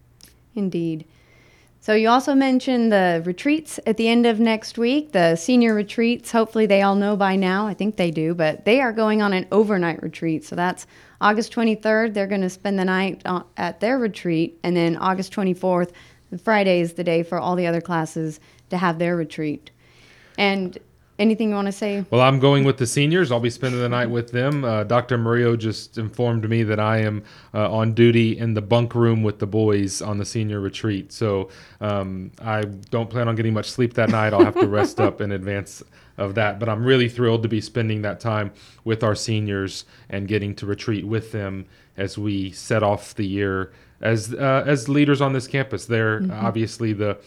Indeed. 0.55 1.07
So 1.83 1.95
you 1.95 2.11
also 2.11 2.35
mentioned 2.35 2.93
the 2.93 3.23
retreats 3.25 3.81
at 3.87 3.97
the 3.97 4.07
end 4.07 4.27
of 4.27 4.39
next 4.39 4.77
week, 4.77 5.13
the 5.13 5.35
senior 5.35 5.73
retreats. 5.73 6.31
Hopefully 6.31 6.67
they 6.67 6.83
all 6.83 6.95
know 6.95 7.17
by 7.17 7.37
now. 7.37 7.67
I 7.67 7.73
think 7.73 7.97
they 7.97 8.11
do, 8.11 8.35
but 8.35 8.67
they 8.67 8.83
are 8.83 8.93
going 8.93 9.23
on 9.23 9.33
an 9.33 9.47
overnight 9.51 10.03
retreat. 10.03 10.45
So 10.45 10.55
that's 10.55 10.87
August 11.23 11.55
23rd. 11.55 12.13
They're 12.13 12.27
going 12.27 12.43
to 12.43 12.51
spend 12.51 12.79
the 12.79 12.85
night 12.85 13.23
uh, 13.25 13.45
at 13.57 13.81
their 13.81 13.99
retreat, 13.99 14.61
and 14.63 14.77
then 14.77 14.99
August 14.99 15.33
24th, 15.33 15.93
Friday 16.43 16.81
is 16.81 16.95
the 16.95 17.05
day 17.05 17.23
for 17.23 17.39
all 17.39 17.57
the 17.57 17.67
other 17.67 17.81
classes 17.81 18.41
to 18.71 18.77
have 18.77 18.99
their 18.99 19.17
retreat. 19.17 19.71
And 20.39 20.79
Anything 21.21 21.51
you 21.51 21.55
want 21.55 21.67
to 21.67 21.73
say? 21.73 22.07
Well, 22.09 22.23
I'm 22.23 22.41
going 22.41 22.65
with 22.65 22.79
the 22.79 22.87
seniors. 22.87 23.31
I'll 23.31 23.41
be 23.41 23.51
spending 23.51 23.79
the 23.79 23.91
night 23.91 24.09
with 24.09 24.33
them. 24.33 24.65
Uh, 24.65 24.85
Dr. 24.85 25.19
Murillo 25.19 25.55
just 25.55 25.99
informed 25.99 26.49
me 26.49 26.63
that 26.63 26.81
I 26.81 27.01
am 27.01 27.25
uh, 27.53 27.71
on 27.71 27.93
duty 27.93 28.39
in 28.39 28.55
the 28.55 28.63
bunk 28.63 28.95
room 28.95 29.23
with 29.23 29.39
the 29.39 29.47
boys 29.47 30.01
on 30.01 30.17
the 30.17 30.25
senior 30.25 30.61
retreat. 30.61 31.13
So 31.13 31.51
um, 31.83 32.33
I 32.41 32.63
don't 32.63 33.11
plan 33.11 33.29
on 33.29 33.37
getting 33.37 33.53
much 33.53 33.71
sleep 33.71 33.93
that 33.95 34.09
night. 34.09 34.33
I'll 34.33 34.47
have 34.47 34.59
to 34.61 34.67
rest 34.67 34.99
up 34.99 35.21
in 35.21 35.31
advance 35.31 35.83
of 36.17 36.37
that. 36.37 36.59
But 36.59 36.71
I'm 36.71 36.83
really 36.83 37.11
thrilled 37.11 37.43
to 37.43 37.51
be 37.51 37.61
spending 37.61 38.01
that 38.01 38.19
time 38.19 38.51
with 38.85 39.05
our 39.05 39.15
seniors 39.15 39.85
and 40.09 40.27
getting 40.27 40.55
to 40.55 40.65
retreat 40.65 41.07
with 41.07 41.33
them 41.33 41.67
as 41.99 42.17
we 42.17 42.51
set 42.51 42.83
off 42.83 43.15
the 43.15 43.27
year 43.27 43.73
as 44.01 44.35
uh, 44.35 44.65
as 44.67 44.89
leaders 44.89 45.21
on 45.21 45.33
this 45.33 45.47
campus. 45.47 45.87
They're 45.87 46.21
mm-hmm. 46.21 46.45
obviously 46.45 46.93
the 46.93 47.19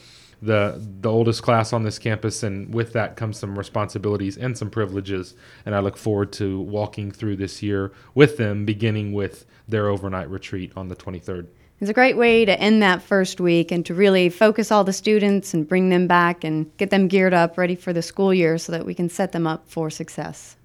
the 0.42 0.82
the 1.02 1.10
oldest 1.10 1.42
class 1.42 1.74
on 1.74 1.84
this 1.84 1.98
campus, 1.98 2.44
and 2.44 2.74
with 2.74 2.94
that 2.94 3.16
comes 3.16 3.40
some 3.40 3.58
responsibilities 3.58 4.38
and 4.38 4.58
some 4.58 4.70
privileges. 4.70 5.36
And 5.66 5.74
I 5.74 5.80
look 5.80 5.98
forward 5.98 6.34
to 6.34 6.60
walking 6.62 7.12
through 7.12 7.38
this 7.38 7.64
year 7.64 7.92
with 8.14 8.38
them, 8.38 8.66
beginning 8.66 9.14
with 9.14 9.46
their 9.68 9.88
overnight 9.88 10.30
retreat 10.30 10.74
on 10.76 10.90
the 10.90 10.96
23rd. 10.96 11.48
It's 11.80 11.90
a 11.90 11.94
great 11.94 12.18
way 12.18 12.46
to 12.46 12.60
end 12.60 12.82
that 12.82 13.02
first 13.02 13.42
week 13.42 13.72
and 13.72 13.86
to 13.86 13.94
really 13.94 14.30
focus 14.30 14.72
all 14.72 14.84
the 14.84 14.94
students 14.94 15.54
and 15.54 15.68
bring 15.68 15.90
them 15.90 16.08
back 16.08 16.44
and 16.44 16.76
get 16.78 16.92
them 16.92 17.08
geared 17.08 17.34
up, 17.34 17.58
ready 17.58 17.76
for 17.76 17.92
the 17.92 18.02
school 18.02 18.34
year, 18.34 18.58
so 18.58 18.72
that 18.72 18.86
we 18.86 18.94
can 18.94 19.10
set 19.10 19.32
them 19.32 19.48
up 19.48 19.68
for 19.68 19.90
success. 19.90 20.56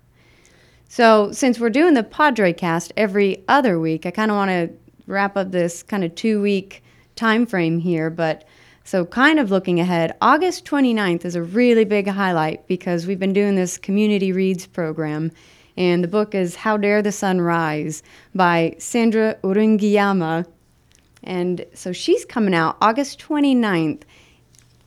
So, 0.88 1.32
since 1.32 1.58
we're 1.58 1.70
doing 1.70 1.94
the 1.94 2.02
Padre 2.02 2.52
cast 2.52 2.92
every 2.96 3.44
other 3.46 3.78
week, 3.78 4.06
I 4.06 4.10
kind 4.10 4.30
of 4.30 4.36
want 4.36 4.50
to 4.50 4.70
wrap 5.08 5.36
up 5.36 5.50
this 5.50 5.82
kind 5.82 6.04
of 6.04 6.14
two 6.14 6.40
week 6.40 6.82
time 7.16 7.46
frame 7.46 7.80
here, 7.80 8.10
but 8.10 8.46
so, 8.88 9.04
kind 9.04 9.38
of 9.38 9.50
looking 9.50 9.80
ahead, 9.80 10.16
August 10.22 10.64
29th 10.64 11.26
is 11.26 11.34
a 11.34 11.42
really 11.42 11.84
big 11.84 12.08
highlight 12.08 12.66
because 12.66 13.06
we've 13.06 13.18
been 13.18 13.34
doing 13.34 13.54
this 13.54 13.76
community 13.76 14.32
reads 14.32 14.66
program. 14.66 15.30
And 15.76 16.02
the 16.02 16.08
book 16.08 16.34
is 16.34 16.56
How 16.56 16.78
Dare 16.78 17.02
the 17.02 17.12
Sun 17.12 17.42
Rise 17.42 18.02
by 18.34 18.76
Sandra 18.78 19.36
Uwiringiyimana. 19.42 20.46
And 21.22 21.66
so 21.74 21.92
she's 21.92 22.24
coming 22.24 22.54
out 22.54 22.78
August 22.80 23.20
29th. 23.20 24.04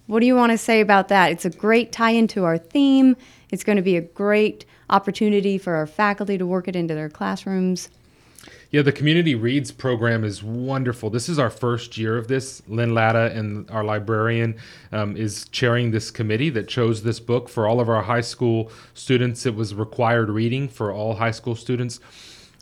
What 0.07 0.21
do 0.21 0.25
you 0.25 0.35
want 0.35 0.51
to 0.51 0.57
say 0.57 0.81
about 0.81 1.09
that? 1.09 1.31
It's 1.31 1.45
a 1.45 1.51
great 1.51 1.91
tie 1.91 2.09
into 2.09 2.43
our 2.43 2.57
theme. 2.57 3.15
It's 3.51 3.63
going 3.63 3.75
to 3.75 3.83
be 3.83 3.97
a 3.97 4.01
great 4.01 4.65
opportunity 4.89 5.59
for 5.59 5.75
our 5.75 5.85
faculty 5.85 6.39
to 6.39 6.47
work 6.47 6.67
it 6.67 6.75
into 6.75 6.95
their 6.95 7.07
classrooms. 7.07 7.87
Yeah, 8.71 8.83
the 8.83 8.93
Community 8.93 9.35
Reads 9.35 9.69
program 9.69 10.23
is 10.23 10.41
wonderful. 10.41 11.09
This 11.09 11.27
is 11.27 11.37
our 11.37 11.49
first 11.49 11.97
year 11.97 12.17
of 12.17 12.29
this. 12.29 12.63
Lynn 12.69 12.93
Latta 12.93 13.29
and 13.33 13.69
our 13.69 13.83
librarian 13.83 14.55
um, 14.93 15.17
is 15.17 15.49
chairing 15.49 15.91
this 15.91 16.09
committee 16.09 16.49
that 16.51 16.69
chose 16.69 17.03
this 17.03 17.19
book 17.19 17.49
for 17.49 17.67
all 17.67 17.81
of 17.81 17.89
our 17.89 18.01
high 18.01 18.21
school 18.21 18.71
students. 18.93 19.45
It 19.45 19.55
was 19.55 19.75
required 19.75 20.29
reading 20.29 20.69
for 20.69 20.93
all 20.93 21.15
high 21.15 21.31
school 21.31 21.53
students. 21.53 21.99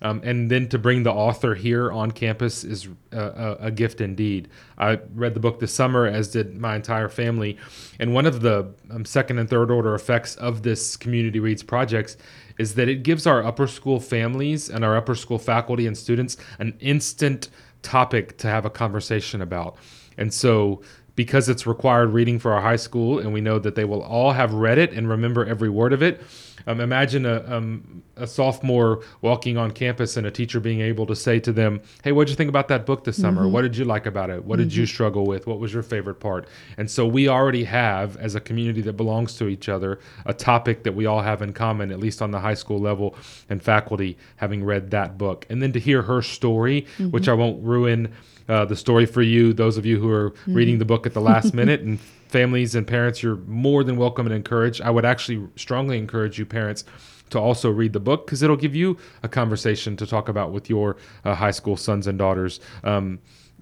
Um, 0.02 0.22
and 0.24 0.50
then 0.50 0.68
to 0.70 0.80
bring 0.80 1.04
the 1.04 1.12
author 1.12 1.54
here 1.54 1.92
on 1.92 2.12
campus 2.12 2.64
is 2.64 2.88
a, 3.12 3.20
a, 3.20 3.58
a, 3.66 3.72
gift 3.72 4.00
indeed. 4.00 4.48
I 4.78 5.00
read 5.14 5.34
the 5.34 5.42
book 5.42 5.60
this 5.60 5.74
summer, 5.74 6.08
as 6.08 6.30
did 6.30 6.58
my 6.58 6.78
entire 6.78 7.10
family. 7.10 7.58
And 8.00 8.14
one 8.14 8.26
of 8.26 8.40
the 8.40 8.74
um, 8.90 9.04
second 9.04 9.40
and 9.40 9.50
third 9.50 9.70
order 9.70 9.94
effects 9.94 10.38
of 10.38 10.64
this 10.64 10.96
Community 10.96 11.42
Reads 11.42 11.64
projects 11.64 12.16
is 12.60 12.76
that 12.76 12.88
it 12.88 13.02
gives 13.02 13.26
our 13.26 13.44
upper 13.44 13.66
school 13.66 14.00
families 14.00 14.70
and 14.70 14.86
our 14.86 14.96
upper 14.96 15.16
school 15.16 15.40
faculty 15.40 15.88
and 15.88 15.98
students 15.98 16.38
an 16.60 16.78
instant 16.80 17.50
topic 17.82 18.38
to 18.38 18.48
have 18.48 18.66
a 18.66 18.70
conversation 18.70 19.42
about. 19.42 19.78
And 20.18 20.32
so 20.32 20.82
because 21.20 21.50
it's 21.50 21.68
required 21.68 22.12
reading 22.12 22.40
for 22.40 22.54
our 22.54 22.62
high 22.62 22.78
school, 22.78 23.20
and 23.20 23.34
we 23.34 23.42
know 23.42 23.60
that 23.60 23.76
they 23.76 23.84
will 23.84 24.02
all 24.02 24.32
have 24.32 24.54
read 24.54 24.78
it 24.78 24.94
and 24.94 25.10
remember 25.10 25.46
every 25.46 25.68
word 25.68 25.92
of 25.92 26.02
it. 26.02 26.22
Um, 26.66 26.80
imagine 26.80 27.26
a, 27.26 27.44
um, 27.46 28.04
a 28.16 28.26
sophomore 28.26 29.02
walking 29.22 29.58
on 29.58 29.72
campus 29.72 30.16
and 30.16 30.26
a 30.26 30.32
teacher 30.32 30.62
being 30.62 30.80
able 30.80 31.06
to 31.08 31.18
say 31.18 31.38
to 31.42 31.52
them, 31.52 31.82
Hey, 32.06 32.14
what 32.14 32.28
did 32.28 32.30
you 32.30 32.36
think 32.38 32.48
about 32.48 32.70
that 32.70 32.86
book 32.86 33.04
this 33.04 33.18
summer? 33.20 33.42
Mm-hmm. 33.42 33.52
What 33.52 33.64
did 33.64 33.76
you 33.76 33.84
like 33.84 34.06
about 34.06 34.30
it? 34.30 34.46
What 34.46 34.60
mm-hmm. 34.60 34.70
did 34.70 34.76
you 34.76 34.84
mm-hmm. 34.84 34.94
struggle 34.94 35.26
with? 35.26 35.46
What 35.46 35.60
was 35.60 35.74
your 35.74 35.84
favorite 35.84 36.22
part? 36.22 36.48
And 36.78 36.90
so 36.90 37.06
we 37.06 37.28
already 37.28 37.66
have, 37.66 38.16
as 38.16 38.36
a 38.36 38.40
community 38.40 38.80
that 38.84 38.94
belongs 38.94 39.36
to 39.40 39.50
each 39.50 39.68
other, 39.68 40.00
a 40.26 40.34
topic 40.34 40.84
that 40.84 40.94
we 40.96 41.06
all 41.06 41.22
have 41.22 41.42
in 41.42 41.52
common, 41.52 41.92
at 41.92 42.00
least 42.00 42.22
on 42.22 42.32
the 42.32 42.40
high 42.40 42.54
school 42.54 42.80
level, 42.80 43.14
and 43.50 43.62
faculty 43.62 44.18
having 44.38 44.64
read 44.64 44.92
that 44.92 45.18
book. 45.18 45.46
And 45.50 45.62
then 45.62 45.74
to 45.74 45.82
hear 45.82 46.04
her 46.04 46.22
story, 46.22 46.84
mm-hmm. 46.84 47.10
which 47.12 47.28
I 47.28 47.34
won't 47.34 47.62
ruin 47.62 48.14
uh, 48.50 48.66
the 48.66 48.76
story 48.76 49.06
for 49.06 49.22
you, 49.22 49.54
those 49.54 49.78
of 49.78 49.86
you 49.86 50.00
who 50.00 50.10
are 50.10 50.32
mm-hmm. 50.32 50.54
reading 50.54 50.80
the 50.80 50.86
book 50.86 51.06
at 51.06 51.14
the 51.14 51.22
last 51.22 51.54
minute, 51.62 51.82
and 51.82 52.00
families 52.28 52.76
and 52.76 52.86
parents, 52.88 53.24
you're 53.24 53.38
more 53.48 53.84
than 53.84 53.96
welcome 53.96 54.26
and 54.26 54.36
encouraged. 54.36 54.82
I 54.82 54.90
would 54.90 55.06
actually 55.06 55.48
strongly 55.56 55.98
encourage 55.98 56.38
you, 56.38 56.46
parents, 56.46 56.84
to 57.30 57.40
also 57.40 57.70
read 57.70 57.94
the 57.94 58.00
book 58.00 58.26
because 58.26 58.42
it'll 58.42 58.58
give 58.58 58.76
you 58.76 58.98
a 59.24 59.30
conversation 59.30 59.96
to 59.98 60.08
talk 60.08 60.30
about 60.30 60.52
with 60.52 60.70
your 60.70 60.98
uh, 61.24 61.36
high 61.36 61.52
school 61.52 61.78
sons 61.78 62.08
and 62.08 62.18
daughters. 62.18 62.60
Um, 62.84 63.20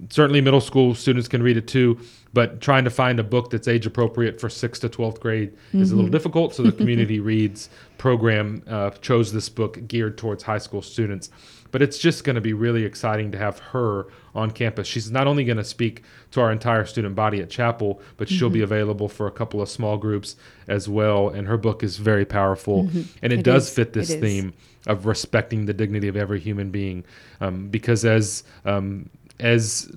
certainly, 0.09 0.41
middle 0.41 0.61
school 0.61 0.95
students 0.95 1.27
can 1.27 1.43
read 1.43 1.57
it 1.57 1.67
too, 1.67 1.99
but 2.33 2.61
trying 2.61 2.85
to 2.85 2.89
find 2.89 3.19
a 3.19 3.23
book 3.23 3.49
that's 3.49 3.67
age 3.67 3.85
appropriate 3.85 4.39
for 4.39 4.49
sixth 4.49 4.81
to 4.81 4.89
12th 4.89 5.19
grade 5.19 5.51
mm-hmm. 5.51 5.81
is 5.81 5.91
a 5.91 5.95
little 5.95 6.07
mm-hmm. 6.07 6.13
difficult. 6.13 6.55
So, 6.55 6.63
the 6.63 6.71
Community 6.77 7.19
Reads 7.19 7.69
program 7.97 8.63
uh, 8.67 8.91
chose 8.91 9.33
this 9.33 9.49
book 9.49 9.85
geared 9.87 10.17
towards 10.17 10.43
high 10.43 10.59
school 10.59 10.81
students 10.81 11.29
but 11.77 11.83
it's 11.83 11.99
just 11.99 12.23
going 12.23 12.33
to 12.33 12.41
be 12.41 12.53
really 12.53 12.85
exciting 12.85 13.31
to 13.31 13.37
have 13.37 13.59
her 13.59 14.07
on 14.33 14.49
campus. 14.49 14.87
She's 14.87 15.11
not 15.11 15.27
only 15.27 15.43
going 15.43 15.59
to 15.59 15.63
speak 15.63 16.01
to 16.31 16.41
our 16.41 16.51
entire 16.51 16.85
student 16.85 17.13
body 17.13 17.39
at 17.39 17.51
Chapel, 17.51 18.01
but 18.17 18.27
mm-hmm. 18.27 18.35
she'll 18.35 18.49
be 18.49 18.61
mm-hmm. 18.61 18.63
available 18.63 19.07
for 19.07 19.27
a 19.27 19.31
couple 19.31 19.61
of 19.61 19.69
small 19.69 19.95
groups 19.95 20.37
as 20.67 20.89
well. 20.89 21.29
And 21.29 21.47
her 21.47 21.55
book 21.55 21.83
is 21.83 21.97
very 21.97 22.25
powerful, 22.25 22.85
mm-hmm. 22.85 23.01
and 23.21 23.31
it, 23.31 23.41
it 23.41 23.43
does 23.43 23.67
is. 23.67 23.75
fit 23.75 23.93
this 23.93 24.09
theme 24.15 24.55
of 24.87 25.05
respecting 25.05 25.67
the 25.67 25.73
dignity 25.75 26.07
of 26.07 26.17
every 26.17 26.39
human 26.39 26.71
being, 26.71 27.05
um, 27.41 27.67
because 27.67 28.05
as 28.05 28.43
um, 28.65 29.07
as 29.39 29.87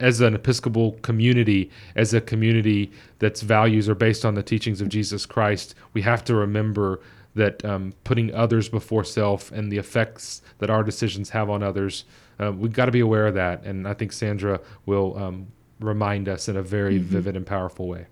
as 0.00 0.20
an 0.20 0.34
Episcopal 0.34 0.94
community, 1.02 1.70
as 1.94 2.12
a 2.12 2.20
community 2.20 2.90
that's 3.20 3.42
values 3.42 3.88
are 3.88 3.94
based 3.94 4.24
on 4.24 4.34
the 4.34 4.42
teachings 4.42 4.80
of 4.80 4.88
Jesus 4.88 5.26
Christ, 5.26 5.76
we 5.92 6.02
have 6.02 6.24
to 6.24 6.34
remember 6.34 6.98
that 7.34 7.64
um, 7.64 7.92
putting 8.04 8.34
others 8.34 8.68
before 8.68 9.04
self 9.04 9.52
and 9.52 9.70
the 9.70 9.78
effects 9.78 10.42
that 10.58 10.70
our 10.70 10.82
decisions 10.82 11.30
have 11.30 11.48
on 11.48 11.62
others, 11.62 12.04
uh, 12.40 12.52
we've 12.52 12.72
got 12.72 12.86
to 12.86 12.92
be 12.92 13.00
aware 13.00 13.26
of 13.26 13.34
that. 13.34 13.64
And 13.64 13.86
I 13.86 13.94
think 13.94 14.12
Sandra 14.12 14.60
will 14.86 15.16
um, 15.16 15.46
remind 15.78 16.28
us 16.28 16.48
in 16.48 16.56
a 16.56 16.62
very 16.62 16.98
mm-hmm. 16.98 17.08
vivid 17.08 17.36
and 17.36 17.46
powerful 17.46 17.86
way. 17.86 18.06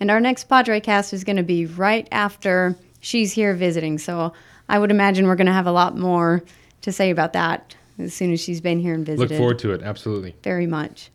And 0.00 0.10
our 0.10 0.20
next 0.20 0.44
Padre 0.48 0.80
cast 0.80 1.12
is 1.12 1.24
going 1.24 1.36
to 1.36 1.42
be 1.42 1.66
right 1.66 2.08
after 2.10 2.76
she's 3.00 3.32
here 3.32 3.54
visiting. 3.54 3.98
So 3.98 4.32
I 4.68 4.78
would 4.78 4.90
imagine 4.90 5.26
we're 5.26 5.36
going 5.36 5.46
to 5.46 5.52
have 5.52 5.66
a 5.66 5.72
lot 5.72 5.96
more 5.96 6.42
to 6.82 6.92
say 6.92 7.10
about 7.10 7.32
that 7.34 7.74
as 7.98 8.12
soon 8.12 8.32
as 8.32 8.40
she's 8.40 8.60
been 8.60 8.80
here 8.80 8.94
and 8.94 9.06
visited. 9.06 9.30
Look 9.30 9.38
forward 9.38 9.58
to 9.60 9.72
it. 9.72 9.82
Absolutely. 9.82 10.34
Very 10.42 10.66
much. 10.66 11.10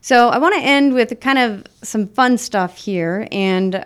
So 0.00 0.28
I 0.28 0.38
want 0.38 0.54
to 0.54 0.60
end 0.60 0.94
with 0.94 1.20
kind 1.20 1.38
of 1.38 1.64
some 1.82 2.08
fun 2.08 2.38
stuff 2.38 2.76
here. 2.76 3.28
And 3.30 3.84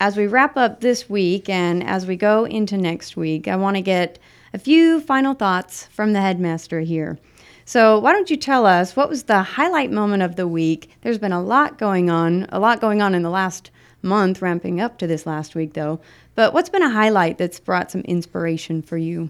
as 0.00 0.16
we 0.16 0.26
wrap 0.26 0.56
up 0.56 0.80
this 0.80 1.10
week 1.10 1.48
and 1.48 1.82
as 1.82 2.06
we 2.06 2.16
go 2.16 2.44
into 2.44 2.76
next 2.76 3.16
week, 3.16 3.48
I 3.48 3.56
want 3.56 3.76
to 3.76 3.82
get 3.82 4.18
a 4.54 4.58
few 4.58 5.00
final 5.00 5.34
thoughts 5.34 5.86
from 5.86 6.12
the 6.12 6.20
headmaster 6.20 6.80
here. 6.80 7.18
So, 7.64 7.98
why 7.98 8.12
don't 8.12 8.30
you 8.30 8.36
tell 8.36 8.64
us 8.64 8.96
what 8.96 9.10
was 9.10 9.24
the 9.24 9.42
highlight 9.42 9.90
moment 9.90 10.22
of 10.22 10.36
the 10.36 10.48
week? 10.48 10.90
There's 11.02 11.18
been 11.18 11.32
a 11.32 11.42
lot 11.42 11.78
going 11.78 12.08
on, 12.08 12.46
a 12.50 12.58
lot 12.58 12.80
going 12.80 13.02
on 13.02 13.14
in 13.14 13.22
the 13.22 13.30
last 13.30 13.70
month, 14.00 14.40
ramping 14.40 14.80
up 14.80 14.98
to 14.98 15.06
this 15.06 15.26
last 15.26 15.54
week, 15.54 15.74
though. 15.74 16.00
But 16.34 16.54
what's 16.54 16.70
been 16.70 16.82
a 16.82 16.88
highlight 16.88 17.36
that's 17.36 17.60
brought 17.60 17.90
some 17.90 18.02
inspiration 18.02 18.80
for 18.80 18.96
you? 18.96 19.28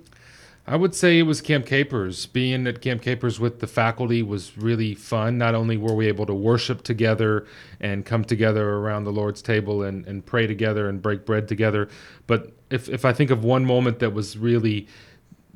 I 0.69 0.77
would 0.77 0.95
say 0.95 1.19
it 1.19 1.23
was 1.23 1.41
Camp 1.41 1.65
Capers. 1.65 2.27
Being 2.27 2.67
at 2.67 2.83
Camp 2.83 3.01
Capers 3.01 3.41
with 3.41 3.61
the 3.61 3.67
faculty 3.67 4.23
was 4.23 4.59
really 4.59 4.95
fun. 4.95 5.39
Not 5.39 5.55
only 5.55 5.79
were 5.79 5.95
we 5.95 6.09
able 6.09 6.27
to 6.27 6.35
worship 6.35 6.83
together 6.83 7.47
and 7.81 8.05
come 8.05 8.23
together 8.23 8.75
around 8.75 9.05
the 9.05 9.11
Lord's 9.11 9.41
table 9.41 9.83
and, 9.83 10.07
and 10.07 10.27
pray 10.27 10.47
together 10.47 10.91
and 10.91 11.01
break 11.01 11.25
bread 11.25 11.49
together, 11.49 11.89
but 12.27 12.53
if, 12.69 12.87
if 12.91 13.07
I 13.07 13.15
think 13.15 13.31
of 13.31 13.45
one 13.45 13.65
moment 13.65 14.01
that 14.01 14.13
was 14.13 14.37
really 14.37 14.89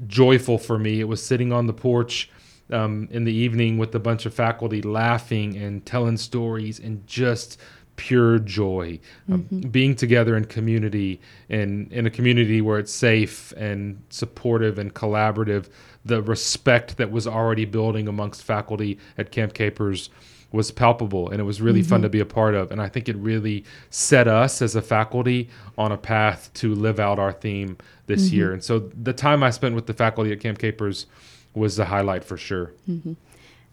joyful 0.07 0.57
for 0.57 0.79
me, 0.79 1.01
it 1.01 1.09
was 1.09 1.22
sitting 1.22 1.53
on 1.53 1.66
the 1.66 1.75
porch 1.75 2.31
um, 2.70 3.07
in 3.11 3.25
the 3.25 3.35
evening 3.35 3.77
with 3.77 3.94
a 3.94 4.01
bunch 4.01 4.25
of 4.25 4.33
faculty 4.33 4.81
laughing 4.81 5.59
and 5.59 5.85
telling 5.85 6.16
stories 6.16 6.81
and 6.81 7.07
just 7.07 7.61
pure 8.02 8.40
joy 8.40 8.98
mm-hmm. 9.30 9.60
being 9.68 9.94
together 9.94 10.36
in 10.36 10.44
community 10.44 11.20
and 11.48 11.92
in 11.92 12.04
a 12.04 12.10
community 12.10 12.60
where 12.60 12.80
it's 12.80 12.92
safe 12.92 13.52
and 13.56 14.02
supportive 14.10 14.76
and 14.76 14.92
collaborative 14.92 15.68
the 16.04 16.20
respect 16.20 16.96
that 16.96 17.12
was 17.12 17.28
already 17.28 17.64
building 17.64 18.08
amongst 18.08 18.42
faculty 18.42 18.98
at 19.18 19.30
camp 19.30 19.54
capers 19.54 20.10
was 20.50 20.72
palpable 20.72 21.30
and 21.30 21.38
it 21.38 21.44
was 21.44 21.62
really 21.62 21.78
mm-hmm. 21.78 21.90
fun 21.90 22.02
to 22.02 22.08
be 22.08 22.18
a 22.18 22.26
part 22.26 22.56
of 22.56 22.72
and 22.72 22.82
i 22.82 22.88
think 22.88 23.08
it 23.08 23.14
really 23.18 23.64
set 23.90 24.26
us 24.26 24.60
as 24.60 24.74
a 24.74 24.82
faculty 24.82 25.48
on 25.78 25.92
a 25.92 25.96
path 25.96 26.50
to 26.54 26.74
live 26.74 26.98
out 26.98 27.20
our 27.20 27.32
theme 27.32 27.78
this 28.06 28.26
mm-hmm. 28.26 28.36
year 28.36 28.52
and 28.52 28.64
so 28.64 28.80
the 29.00 29.12
time 29.12 29.44
i 29.44 29.50
spent 29.50 29.76
with 29.76 29.86
the 29.86 29.94
faculty 29.94 30.32
at 30.32 30.40
camp 30.40 30.58
capers 30.58 31.06
was 31.54 31.76
the 31.76 31.84
highlight 31.84 32.24
for 32.24 32.36
sure 32.36 32.72
mm-hmm. 32.90 33.12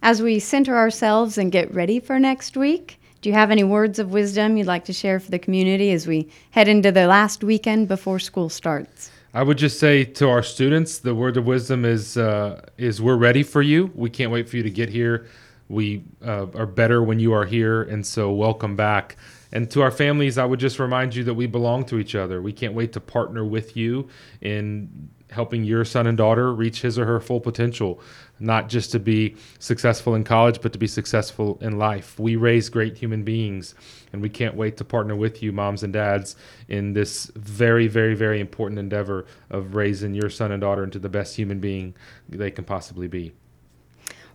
as 0.03 0.21
we 0.21 0.37
center 0.37 0.77
ourselves 0.77 1.35
and 1.35 1.51
get 1.51 1.73
ready 1.73 1.99
for 1.99 2.19
next 2.19 2.55
week 2.55 2.99
Do 3.21 3.27
you 3.27 3.35
have 3.35 3.51
any 3.51 3.65
words 3.65 3.99
of 3.99 4.13
wisdom 4.13 4.55
you'd 4.55 4.67
like 4.67 4.85
to 4.85 4.93
share 4.93 5.19
for 5.19 5.29
the 5.29 5.39
community 5.39 5.91
as 5.91 6.07
we 6.07 6.29
head 6.51 6.69
into 6.69 6.89
the 6.89 7.05
last 7.05 7.43
weekend 7.43 7.89
before 7.89 8.17
school 8.17 8.47
starts? 8.47 9.11
I 9.33 9.43
would 9.43 9.57
just 9.57 9.77
say 9.77 10.05
to 10.05 10.29
our 10.29 10.41
students, 10.41 10.99
the 10.99 11.13
word 11.13 11.35
of 11.35 11.45
wisdom 11.45 11.83
is 11.83 12.15
uh, 12.15 12.65
is 12.77 13.01
we're 13.01 13.17
ready 13.17 13.43
for 13.43 13.61
you. 13.61 13.91
We 13.93 14.09
can't 14.09 14.31
wait 14.31 14.47
for 14.47 14.55
you 14.55 14.63
to 14.63 14.69
get 14.69 14.87
here. 14.87 15.27
We 15.67 16.03
uh, 16.25 16.47
are 16.55 16.65
better 16.65 17.03
when 17.03 17.19
you 17.19 17.33
are 17.33 17.45
here, 17.45 17.83
and 17.83 18.07
so 18.07 18.31
welcome 18.31 18.77
back. 18.77 19.17
And 19.51 19.69
to 19.71 19.81
our 19.81 19.91
families, 19.91 20.37
I 20.37 20.45
would 20.45 20.59
just 20.59 20.79
remind 20.79 21.13
you 21.13 21.25
that 21.25 21.33
we 21.33 21.45
belong 21.45 21.83
to 21.85 21.99
each 21.99 22.15
other. 22.15 22.41
We 22.41 22.53
can't 22.53 22.73
wait 22.73 22.93
to 22.93 23.01
partner 23.01 23.43
with 23.43 23.75
you 23.75 24.07
in 24.41 25.09
helping 25.31 25.63
your 25.63 25.85
son 25.85 26.07
and 26.07 26.17
daughter 26.17 26.53
reach 26.53 26.81
his 26.81 26.97
or 26.97 27.05
her 27.05 27.19
full 27.19 27.39
potential, 27.39 28.01
not 28.39 28.69
just 28.69 28.91
to 28.91 28.99
be 28.99 29.35
successful 29.59 30.15
in 30.15 30.23
college, 30.23 30.61
but 30.61 30.73
to 30.73 30.79
be 30.79 30.87
successful 30.87 31.57
in 31.61 31.77
life. 31.77 32.19
We 32.19 32.35
raise 32.35 32.69
great 32.69 32.97
human 32.97 33.23
beings, 33.23 33.75
and 34.11 34.21
we 34.21 34.29
can't 34.29 34.55
wait 34.55 34.77
to 34.77 34.85
partner 34.85 35.15
with 35.15 35.43
you, 35.43 35.51
moms 35.51 35.83
and 35.83 35.93
dads, 35.93 36.35
in 36.67 36.93
this 36.93 37.31
very, 37.35 37.87
very, 37.87 38.15
very 38.15 38.39
important 38.39 38.79
endeavor 38.79 39.25
of 39.49 39.75
raising 39.75 40.13
your 40.13 40.29
son 40.29 40.51
and 40.51 40.61
daughter 40.61 40.83
into 40.83 40.99
the 40.99 41.09
best 41.09 41.35
human 41.35 41.59
being 41.59 41.95
they 42.27 42.51
can 42.51 42.65
possibly 42.65 43.07
be. 43.07 43.33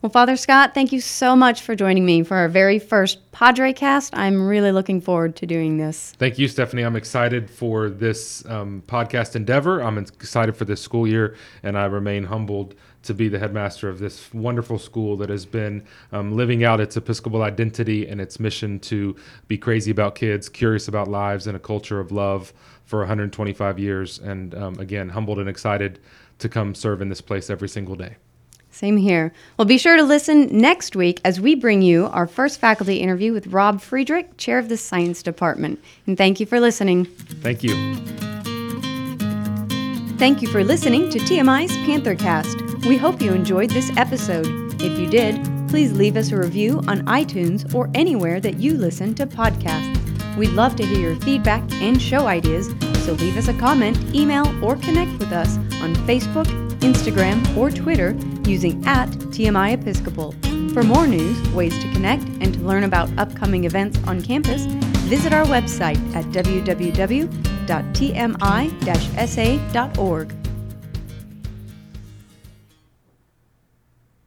Well, 0.05 0.11
Father 0.11 0.37
Scott, 0.37 0.75
thank 0.75 0.93
you 0.93 1.01
so 1.01 1.35
much 1.35 1.62
for 1.62 1.75
joining 1.75 2.05
me 2.05 2.25
for 2.25 2.37
our 2.37 2.47
very 2.51 2.79
first 2.79 3.33
Padre 3.33 3.73
cast. 3.73 4.14
I'm 4.14 4.47
really 4.47 4.71
looking 4.71 5.01
forward 5.01 5.35
to 5.37 5.47
doing 5.47 5.79
this. 5.79 6.12
Thank 6.19 6.38
you, 6.38 6.47
Stephanie. 6.47 6.83
I'm 6.83 6.95
excited 6.95 7.49
for 7.49 7.88
this 7.88 8.45
um, 8.45 8.83
podcast 8.87 9.35
endeavor. 9.35 9.83
I'm 9.83 9.97
excited 9.97 10.59
for 10.59 10.67
this 10.67 10.83
school 10.83 11.09
year, 11.09 11.37
and 11.62 11.79
I 11.79 11.87
remain 11.87 12.25
humbled 12.25 12.75
to 13.05 13.14
be 13.14 13.29
the 13.29 13.38
headmaster 13.38 13.88
of 13.88 13.99
this 13.99 14.31
wonderful 14.35 14.79
school 14.79 15.17
that 15.17 15.31
has 15.31 15.47
been 15.47 15.83
um, 16.12 16.37
living 16.37 16.64
out 16.64 16.81
its 16.81 16.99
Episcopal 16.99 17.40
identity 17.40 18.07
and 18.07 18.21
its 18.21 18.38
mission 18.38 18.81
to 18.81 19.17
be 19.49 19.57
crazy 19.57 19.90
about 19.90 20.17
kids, 20.17 20.51
curious 20.51 20.87
about 20.87 21.09
lives, 21.09 21.47
and 21.47 21.57
a 21.57 21.61
culture 21.61 21.99
of 21.99 22.12
love 22.12 22.53
for 22.85 22.99
125 22.99 23.79
years. 23.79 24.19
And 24.19 24.55
um, 24.55 24.79
again, 24.79 25.09
humbled 25.09 25.38
and 25.38 25.49
excited 25.49 25.99
to 26.40 26.51
come 26.51 26.75
serve 26.75 27.01
in 27.01 27.09
this 27.09 27.23
place 27.23 27.49
every 27.49 27.71
single 27.71 27.97
day. 27.97 28.17
Same 28.74 28.96
here. 28.96 29.32
Well, 29.56 29.66
be 29.66 29.78
sure 29.78 29.96
to 29.96 30.02
listen 30.02 30.48
next 30.50 30.96
week 30.96 31.20
as 31.24 31.40
we 31.40 31.54
bring 31.54 31.80
you 31.80 32.06
our 32.06 32.26
first 32.26 32.58
faculty 32.58 32.96
interview 32.96 33.32
with 33.32 33.46
Rob 33.46 33.80
Friedrich, 33.80 34.37
chair 34.37 34.58
of 34.58 34.68
the 34.68 34.76
science 34.76 35.22
department. 35.22 35.80
And 36.08 36.18
thank 36.18 36.40
you 36.40 36.46
for 36.46 36.58
listening. 36.58 37.04
Thank 37.04 37.62
you. 37.62 37.72
Thank 40.18 40.42
you 40.42 40.48
for 40.48 40.64
listening 40.64 41.08
to 41.10 41.20
TMI's 41.20 41.70
Panthercast. 41.87 42.84
We 42.84 42.96
hope 42.96 43.22
you 43.22 43.32
enjoyed 43.32 43.70
this 43.70 43.96
episode. 43.96 44.46
If 44.82 44.98
you 44.98 45.08
did, 45.08 45.37
please 45.68 45.92
leave 45.92 46.16
us 46.16 46.32
a 46.32 46.37
review 46.37 46.78
on 46.88 47.06
iTunes 47.06 47.72
or 47.72 47.88
anywhere 47.94 48.40
that 48.40 48.58
you 48.58 48.74
listen 48.74 49.14
to 49.14 49.26
podcasts. 49.26 50.37
We'd 50.37 50.50
love 50.50 50.74
to 50.76 50.84
hear 50.84 51.10
your 51.10 51.20
feedback 51.20 51.62
and 51.74 52.02
show 52.02 52.26
ideas, 52.26 52.74
so 53.04 53.12
leave 53.12 53.37
us 53.37 53.46
a 53.46 53.54
comment, 53.54 53.96
email, 54.12 54.52
or 54.64 54.74
connect 54.74 55.12
with 55.20 55.30
us 55.30 55.58
on 55.80 55.94
Facebook, 56.08 56.63
Instagram, 56.85 57.57
or 57.57 57.70
Twitter 57.70 58.14
using 58.49 58.87
at 58.87 59.09
TMI 59.09 59.73
Episcopal. 59.73 60.35
For 60.73 60.83
more 60.83 61.07
news, 61.07 61.40
ways 61.51 61.79
to 61.79 61.90
connect, 61.92 62.25
and 62.40 62.53
to 62.55 62.61
learn 62.61 62.85
about 62.85 63.09
upcoming 63.18 63.64
events 63.64 63.99
on 64.07 64.20
campus, 64.20 64.66
visit 65.07 65.33
our 65.33 65.47
website 65.47 65.99
at 66.14 66.25
www.tmi-sa.org. 66.27 67.25